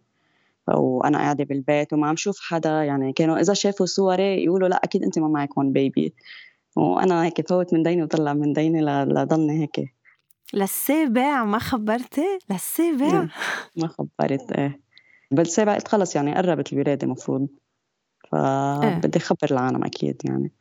وأنا 0.68 1.18
قاعدة 1.18 1.44
بالبيت 1.44 1.94
وما 1.94 2.08
عم 2.08 2.16
شوف 2.16 2.40
حدا 2.40 2.84
يعني 2.84 3.14
كانوا 3.14 3.40
إذا 3.40 3.54
شافوا 3.54 3.86
صوري 3.86 4.44
يقولوا 4.44 4.68
لا 4.68 4.76
أكيد 4.84 5.04
انت 5.04 5.20
ما 5.20 5.28
معك 5.28 5.50
هون 5.58 5.72
بيبي 5.72 6.14
وأنا 6.78 7.26
هيك 7.26 7.50
فوت 7.50 7.74
من 7.74 7.84
ديني 7.84 8.04
وطلع 8.04 8.34
من 8.34 8.54
ديني 8.54 8.82
لضلني 8.82 9.62
هيك 9.62 9.94
للسابع 10.54 11.44
ما 11.44 11.60
خبرتي؟ 11.60 12.40
للسابع؟ 12.50 13.28
ما 13.78 13.88
خبرت 13.88 14.52
إيه 14.52 14.80
بالسابع 15.32 15.76
قلت 15.76 15.88
خلص 15.88 16.16
يعني 16.16 16.36
قربت 16.36 16.74
الولادة 16.74 17.08
مفروض 17.08 17.48
فبدي 18.32 19.20
إيه. 19.20 19.26
أخبر 19.26 19.52
العالم 19.52 19.84
أكيد 19.84 20.22
يعني 20.26 20.52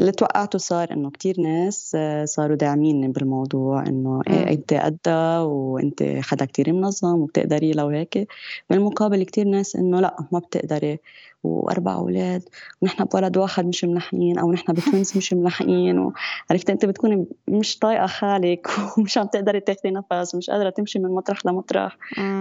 اللي 0.00 0.12
توقعته 0.12 0.58
صار 0.58 0.92
إنه 0.92 1.10
كتير 1.10 1.40
ناس 1.40 1.92
آه، 1.94 2.24
صاروا 2.24 2.56
داعميني 2.56 3.08
بالموضوع 3.08 3.86
إنه 3.86 4.22
إيه 4.28 4.50
أنت 4.50 4.74
قدها 4.74 5.40
وأنت 5.40 6.02
حدا 6.02 6.44
كتير 6.44 6.72
منظم 6.72 7.18
وبتقدري 7.18 7.72
لو 7.72 7.88
هيك. 7.88 8.28
بالمقابل 8.70 9.22
كتير 9.22 9.46
ناس 9.48 9.76
إنه 9.76 10.00
لأ 10.00 10.16
ما 10.32 10.38
بتقدري. 10.38 10.98
وأربع 11.44 11.94
أولاد 11.94 12.42
ونحن 12.82 13.04
بولد 13.04 13.36
واحد 13.36 13.66
مش 13.66 13.84
ملحقين 13.84 14.38
أو 14.38 14.52
نحن 14.52 14.72
ب 14.72 14.79
twins 14.79 15.16
مش 15.16 15.32
ملحقين 15.32 15.98
وعرفت 15.98 16.70
أنت 16.70 16.84
بتكوني 16.84 17.26
مش 17.48 17.78
طايقة 17.78 18.06
حالك 18.06 18.66
ومش 18.98 19.18
عم 19.18 19.26
تقدري 19.26 19.60
تاخذي 19.60 19.90
نفس 19.90 20.34
مش 20.34 20.50
قادرة 20.50 20.70
تمشي 20.70 20.98
من 20.98 21.10
مطرح 21.10 21.46
لمطرح. 21.46 21.96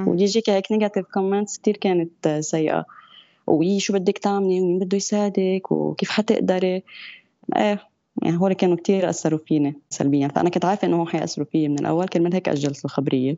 ويجيك 0.07 0.49
هيك 0.49 0.71
negative 0.71 1.05
comments 1.13 1.57
كثير 1.57 1.77
كانت 1.77 2.27
سيئة. 2.39 2.85
وي 3.47 3.79
شو 3.79 3.93
بدك 3.93 4.17
تعملي؟ 4.17 4.61
ومين 4.61 4.79
بده 4.79 4.97
يساعدك؟ 4.97 5.71
وكيف 5.71 6.09
حتقدري؟ 6.09 6.83
إيه 7.55 7.89
يعني 8.23 8.37
هول 8.37 8.53
كانوا 8.53 8.75
كتير 8.75 9.09
أثروا 9.09 9.39
فيني 9.47 9.81
سلبيا. 9.89 10.27
فأنا 10.27 10.49
كنت 10.49 10.65
عارفة 10.65 10.87
إنه 10.87 11.01
هو 11.01 11.05
حيأثروا 11.05 11.47
فيي 11.51 11.67
من 11.67 11.79
الأول. 11.79 12.07
كرمال 12.07 12.33
هيك 12.33 12.49
أجلت 12.49 12.85
الخبرية. 12.85 13.37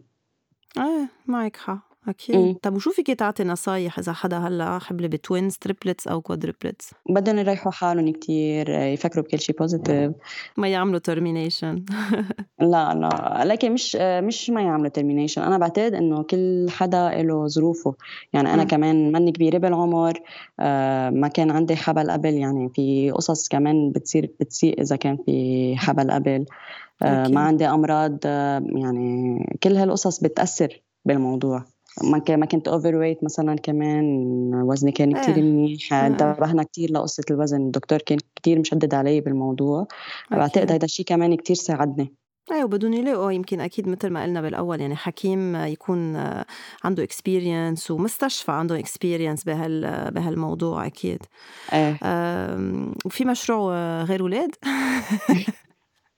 إيه 0.78 1.10
معك 1.28 1.58
حق 1.58 1.87
أكيد. 2.08 2.36
مم. 2.36 2.54
طب 2.62 2.76
وشو 2.76 2.92
فيك 2.92 3.08
تعطي 3.08 3.44
نصايح 3.44 4.00
إذا 4.00 4.14
حدا 4.14 4.38
هلأ 4.38 4.80
حبل 4.80 5.08
ب 5.08 5.16
twins 5.16 5.58
triplets 5.58 6.08
أو 6.08 6.22
quadruplets 6.22 6.92
بدهم 7.10 7.38
يريحوا 7.38 7.72
حالهم 7.72 8.12
كتير 8.12 8.70
يفكروا 8.70 9.24
بكل 9.26 9.40
شيء 9.40 9.56
positive 9.58 10.12
ما 10.58 10.68
يعملوا 10.68 11.00
termination 11.00 11.86
لا 12.60 12.94
لا. 12.94 13.42
لكن 13.46 13.72
مش 13.72 13.96
مش 14.02 14.50
ما 14.50 14.62
يعملوا 14.62 14.90
termination 14.90 15.42
أنا 15.42 15.58
بعتقد 15.58 15.94
إنه 15.94 16.24
كل 16.24 16.68
حدا 16.70 17.10
له 17.10 17.48
ظروفه. 17.48 17.96
يعني 18.34 18.54
أنا 18.54 18.64
م. 18.64 18.68
كمان 18.68 19.12
ماني 19.12 19.32
كبيرة 19.32 19.58
بالعمر 19.58 20.20
آه، 20.60 21.10
ما 21.10 21.28
كان 21.28 21.52
عندي 21.52 21.76
حبل 21.76 22.12
قبل. 22.12 22.34
يعني 22.34 22.70
في 22.70 23.12
قصص 23.12 23.48
كمان 23.48 23.92
بتصير 23.92 24.32
بتسيء 24.40 24.82
إذا 24.82 24.96
كان 24.96 25.18
في 25.26 25.76
حبل 25.78 26.12
قبل. 26.12 26.46
آه، 27.02 27.28
ما 27.28 27.42
عندي 27.42 27.66
أمراض 27.66 28.18
آه، 28.26 28.64
يعني 28.76 29.40
كل 29.64 29.76
هالقصص 29.78 30.20
بتأثر 30.24 30.82
بالموضوع. 31.06 31.66
ما 32.04 32.22
ما 32.30 32.46
كنت 32.46 32.68
overweight 32.68 33.24
مثلا 33.24 33.56
كمان 33.56 34.06
وزني 34.54 34.92
كان 34.92 35.22
كثير 35.22 35.36
إيه. 35.36 35.42
منيح 35.42 35.94
انتبهنا 35.94 36.64
كثير 36.64 36.92
لقصة 36.92 37.24
الوزن 37.32 37.62
الدكتور 37.62 38.00
كان 38.00 38.18
كثير 38.36 38.60
مشدد 38.60 38.94
علي 38.94 39.22
بالموضوع 39.22 39.88
بعتقد 40.32 40.72
هذا 40.72 40.86
الشيء 40.86 41.06
كمان 41.06 41.36
كثير 41.36 41.56
ساعدني. 41.56 42.14
أيوه 42.52 42.68
بدهم 42.68 42.94
يلاقوا 42.94 43.32
يمكن 43.32 43.60
أكيد 43.60 43.88
مثل 43.88 44.10
ما 44.10 44.24
قلنا 44.24 44.42
بالأول 44.42 44.82
يعني 44.82 44.96
حكيم 44.96 45.56
يكون 45.56 46.16
عنده 46.84 47.04
experience 47.04 47.92
ومستشفى 47.92 48.52
عنده 48.52 48.80
experience 48.80 49.44
بهال 49.44 50.12
بهالموضوع 50.12 50.86
أكيد. 50.86 51.20
إيه 51.74 51.98
وفي 53.06 53.26
مشروع 53.26 54.02
غير 54.04 54.22
أولاد 54.22 54.56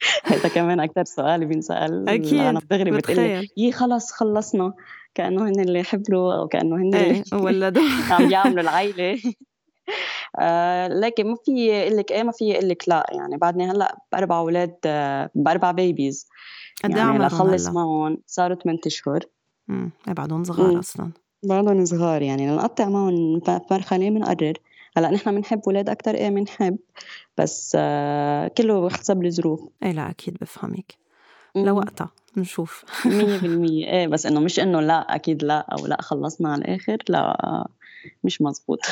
هذا 0.26 0.50
كمان 0.50 0.80
أكثر 0.80 1.04
سؤال 1.04 1.46
بينسال 1.46 2.10
أكيد 2.10 2.40
أنا 2.40 2.62
دغري 2.70 2.92
بتقلي 2.92 3.50
يي 3.58 3.72
خلص 3.72 4.12
خلصنا. 4.12 4.74
كأنه 5.16 5.50
هن 5.50 5.60
اللي 5.60 5.84
حبلوا 5.84 6.34
أو 6.34 6.48
كأنه 6.48 6.76
هن 6.76 6.96
اللي 6.96 6.98
إيه، 6.98 7.24
ولدوا 7.34 7.84
عم 8.12 8.32
يعملوا 8.32 8.62
العيلة. 8.62 9.20
آه 10.40 10.88
لكن 10.88 11.28
ما 11.28 11.36
في 11.46 11.82
أقول 11.84 11.98
لك 11.98 12.12
إيه 12.12 12.24
ما 12.24 12.32
في 12.32 12.56
أقول 12.56 12.70
لك 12.70 12.90
لا. 12.90 13.06
يعني 13.12 13.38
بعدني 13.38 13.72
هلأ 13.72 13.98
بأربع 14.12 14.40
أولاد 14.40 14.76
آه 14.86 15.30
بأربع 15.36 15.72
بيبيز 15.72 16.28
قد 16.84 16.98
يعني 16.98 17.18
لخلص 17.20 17.68
معهم 17.68 18.18
صاروا 18.28 18.56
8 18.56 18.80
أشهر. 18.86 19.20
امم 19.70 19.92
بعدهم 20.08 20.44
صغار 20.44 20.80
أصلا. 20.80 21.12
بعدهم 21.44 21.86
صغار 21.86 22.22
يعني 22.22 22.48
لنقطع 22.48 22.90
معهم 22.90 23.42
مرحله 23.72 24.10
بنقرر؟ 24.10 24.54
هلا 25.00 25.12
نحن 25.12 25.36
بنحب 25.36 25.62
أولاد 25.68 25.90
أكثر 25.90 26.16
إيه 26.16 26.30
بنحب 26.30 26.78
بس 27.38 27.78
آه 27.80 28.48
كله 28.48 28.90
حسب 28.90 29.26
الظروف 29.26 29.70
إيه 29.84 29.92
لا 29.92 30.10
أكيد 30.10 30.38
بفهمك. 30.42 30.94
لوقتها 31.56 32.12
نشوف. 32.38 32.86
100% 33.06 33.06
إيه 33.94 34.08
بس 34.08 34.26
إنه 34.26 34.40
مش 34.40 34.60
إنه 34.60 34.82
لا 34.82 35.16
أكيد 35.16 35.44
لا 35.44 35.60
أو 35.60 35.88
لا 35.88 36.02
خلصنا 36.02 36.52
على 36.52 36.62
الآخر 36.62 36.98
لا 37.10 37.68
مش 38.24 38.42
مزبوط. 38.42 38.80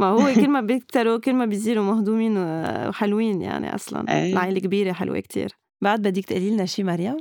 ما 0.00 0.06
هو 0.06 0.34
كل 0.34 0.48
ما 0.48 0.60
بيكتروا 0.60 1.18
كل 1.18 1.34
ما 1.34 1.46
بيصيروا 1.46 1.84
مهضومين 1.84 2.38
وحلوين 2.38 3.42
يعني 3.42 3.74
أصلا. 3.74 4.18
أيه. 4.18 4.32
العائله 4.32 4.60
كبيرة 4.60 4.92
حلوة 4.92 5.20
كتير. 5.20 5.50
بعد 5.80 6.02
بدك 6.02 6.24
تقولي 6.24 6.50
لنا 6.50 6.66
شيء 6.66 6.84
مريم؟ 6.84 7.16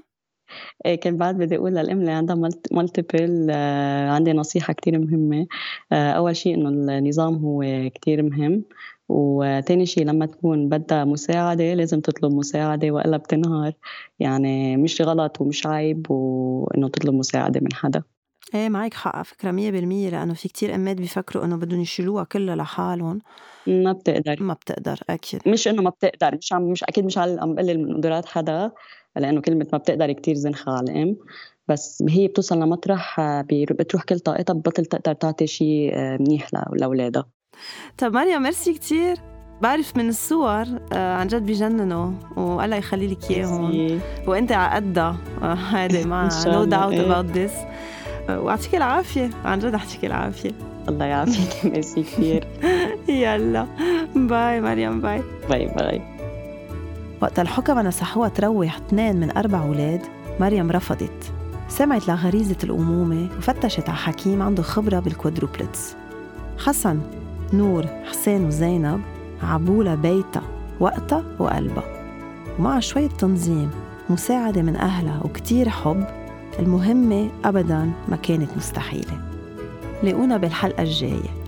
إيه 0.86 0.96
كان 0.96 1.18
بعد 1.18 1.38
بدي 1.38 1.56
أقول 1.58 1.72
للأم 1.72 2.00
اللي 2.00 2.12
عندها 2.12 2.50
مالتيبل 2.72 3.48
آه 3.52 4.10
عندي 4.10 4.34
نصيحة 4.34 4.74
كتير 4.74 5.00
مهمة. 5.00 5.48
آه 5.92 6.12
أول 6.12 6.36
شيء 6.36 6.56
إنه 6.56 6.70
النظام 6.98 7.36
هو 7.36 7.90
كتير 7.96 8.24
مهم. 8.24 8.64
وتاني 9.10 9.86
شيء 9.86 10.06
لما 10.06 10.26
تكون 10.26 10.70
بدها 10.70 11.06
مساعدة 11.06 11.74
لازم 11.74 12.00
تطلب 12.02 12.34
مساعدة 12.34 12.92
وإلا 12.92 13.18
بتنهار 13.18 13.74
يعني 14.20 14.78
مش 14.78 15.02
غلط 15.02 15.42
ومش 15.42 15.68
عيب 15.68 16.12
وإنه 16.12 16.88
تطلب 16.90 17.14
مساعدة 17.14 17.60
من 17.60 17.74
حدا. 17.74 18.04
إيه 18.56 18.70
معك 18.70 18.94
حق 18.94 19.16
على 19.16 19.26
فكرة 19.26 19.52
مية 19.52 19.72
بالمية 19.72 20.10
لأنه 20.10 20.34
في 20.34 20.48
كتير 20.48 20.76
أمات 20.76 20.98
بيفكروا 20.98 21.46
إنه 21.46 21.56
بدهم 21.56 21.82
يشيلوها 21.82 22.24
كلها 22.24 22.56
لحالهم. 22.56 23.20
ما 23.68 23.92
بتقدر. 23.92 24.44
ما 24.44 24.54
بتقدر 24.54 25.00
أكيد. 25.10 25.42
مش 25.48 25.68
إنه 25.68 25.82
ما 25.82 25.90
بتقدر 25.90 26.36
مش 26.38 26.54
عم 26.54 26.62
مش 26.62 26.84
أكيد 26.84 27.06
مش 27.06 27.18
عم 27.18 27.56
بقلل 27.56 27.84
من 27.88 27.98
قدرات 27.98 28.26
حدا. 28.26 28.72
لأنه 29.16 29.42
كلمة 29.42 29.68
ما 29.74 29.78
بتقدر 29.78 30.12
كتير 30.12 30.36
زنخة 30.36 30.72
على 30.72 30.92
الأم. 30.92 31.16
بس 31.68 32.04
هي 32.10 32.28
بتوصل 32.28 32.60
لمطرح 32.60 33.22
بتروح 33.52 34.04
كل 34.04 34.20
طاقتها 34.20 34.54
ببطل 34.54 34.86
تقدر 34.86 35.14
تعطي 35.14 35.48
شيء 35.48 35.92
منيح 35.96 36.50
لأولادها. 36.74 37.26
طب 37.98 38.14
مريم 38.14 38.42
ميرسي 38.42 38.74
كتير. 38.74 39.18
بعرف 39.62 39.98
من 39.98 40.10
الصور 40.10 40.66
آه، 40.94 41.14
عن 41.16 41.28
جد 41.28 41.46
بجننوا 41.46 42.12
والله 42.38 42.76
يخلي 42.76 43.08
لك 43.08 43.32
إياهم. 43.32 44.00
وأنت 44.28 44.52
على 44.52 44.76
قدها. 44.76 45.18
هيدي 45.44 46.04
ما 46.10 46.30
no 46.48 46.64
doubt 46.64 46.94
about 46.94 47.26
this 47.26 47.54
ويعطيك 48.30 48.76
العافية. 48.76 49.30
عن 49.46 49.60
جد 49.60 49.74
يعطيك 49.74 50.06
العافية. 50.06 50.52
الله 50.90 51.06
يعافيك. 51.06 51.66
ميرسي 51.74 52.04
كثير 52.04 52.48
يلا. 53.24 53.68
bye 54.16 54.62
مريم 54.62 55.02
bye 55.02 55.22
bye 55.50 55.66
bye 55.66 56.19
وقت 57.22 57.40
الحكمة 57.40 57.82
نصحوها 57.82 58.30
تروح 58.30 58.76
اثنين 58.76 59.20
من 59.20 59.38
أربع 59.38 59.64
أولاد 59.64 60.02
مريم 60.40 60.72
رفضت. 60.72 61.34
سمعت 61.70 62.08
لغريزة 62.08 62.56
الأمومة 62.64 63.30
وفتشت 63.38 63.90
على 63.90 63.98
حكيم 63.98 64.42
عنده 64.42 64.64
خبرة 64.64 65.00
بال 65.00 65.14
quadruplets 65.14 65.96
حسن 66.66 67.00
نور 67.54 67.86
حسين 68.06 68.46
وزينب 68.46 69.02
عبولة 69.44 69.96
بيتها 69.96 70.44
وقتها 70.80 71.24
وقلبها 71.40 71.84
ومع 72.60 72.80
شوية 72.80 73.08
تنظيم 73.08 73.72
مساعدة 74.10 74.62
من 74.62 74.76
أهلها 74.76 75.22
وكتير 75.26 75.70
حب 75.70 76.04
المهمة 76.60 77.30
أبدا 77.46 77.92
ما 78.08 78.16
كانت 78.16 78.50
مستحيلة. 78.58 79.22
لاقونا 80.04 80.38
بالحلقة 80.38 80.84
الجاية. 80.84 81.39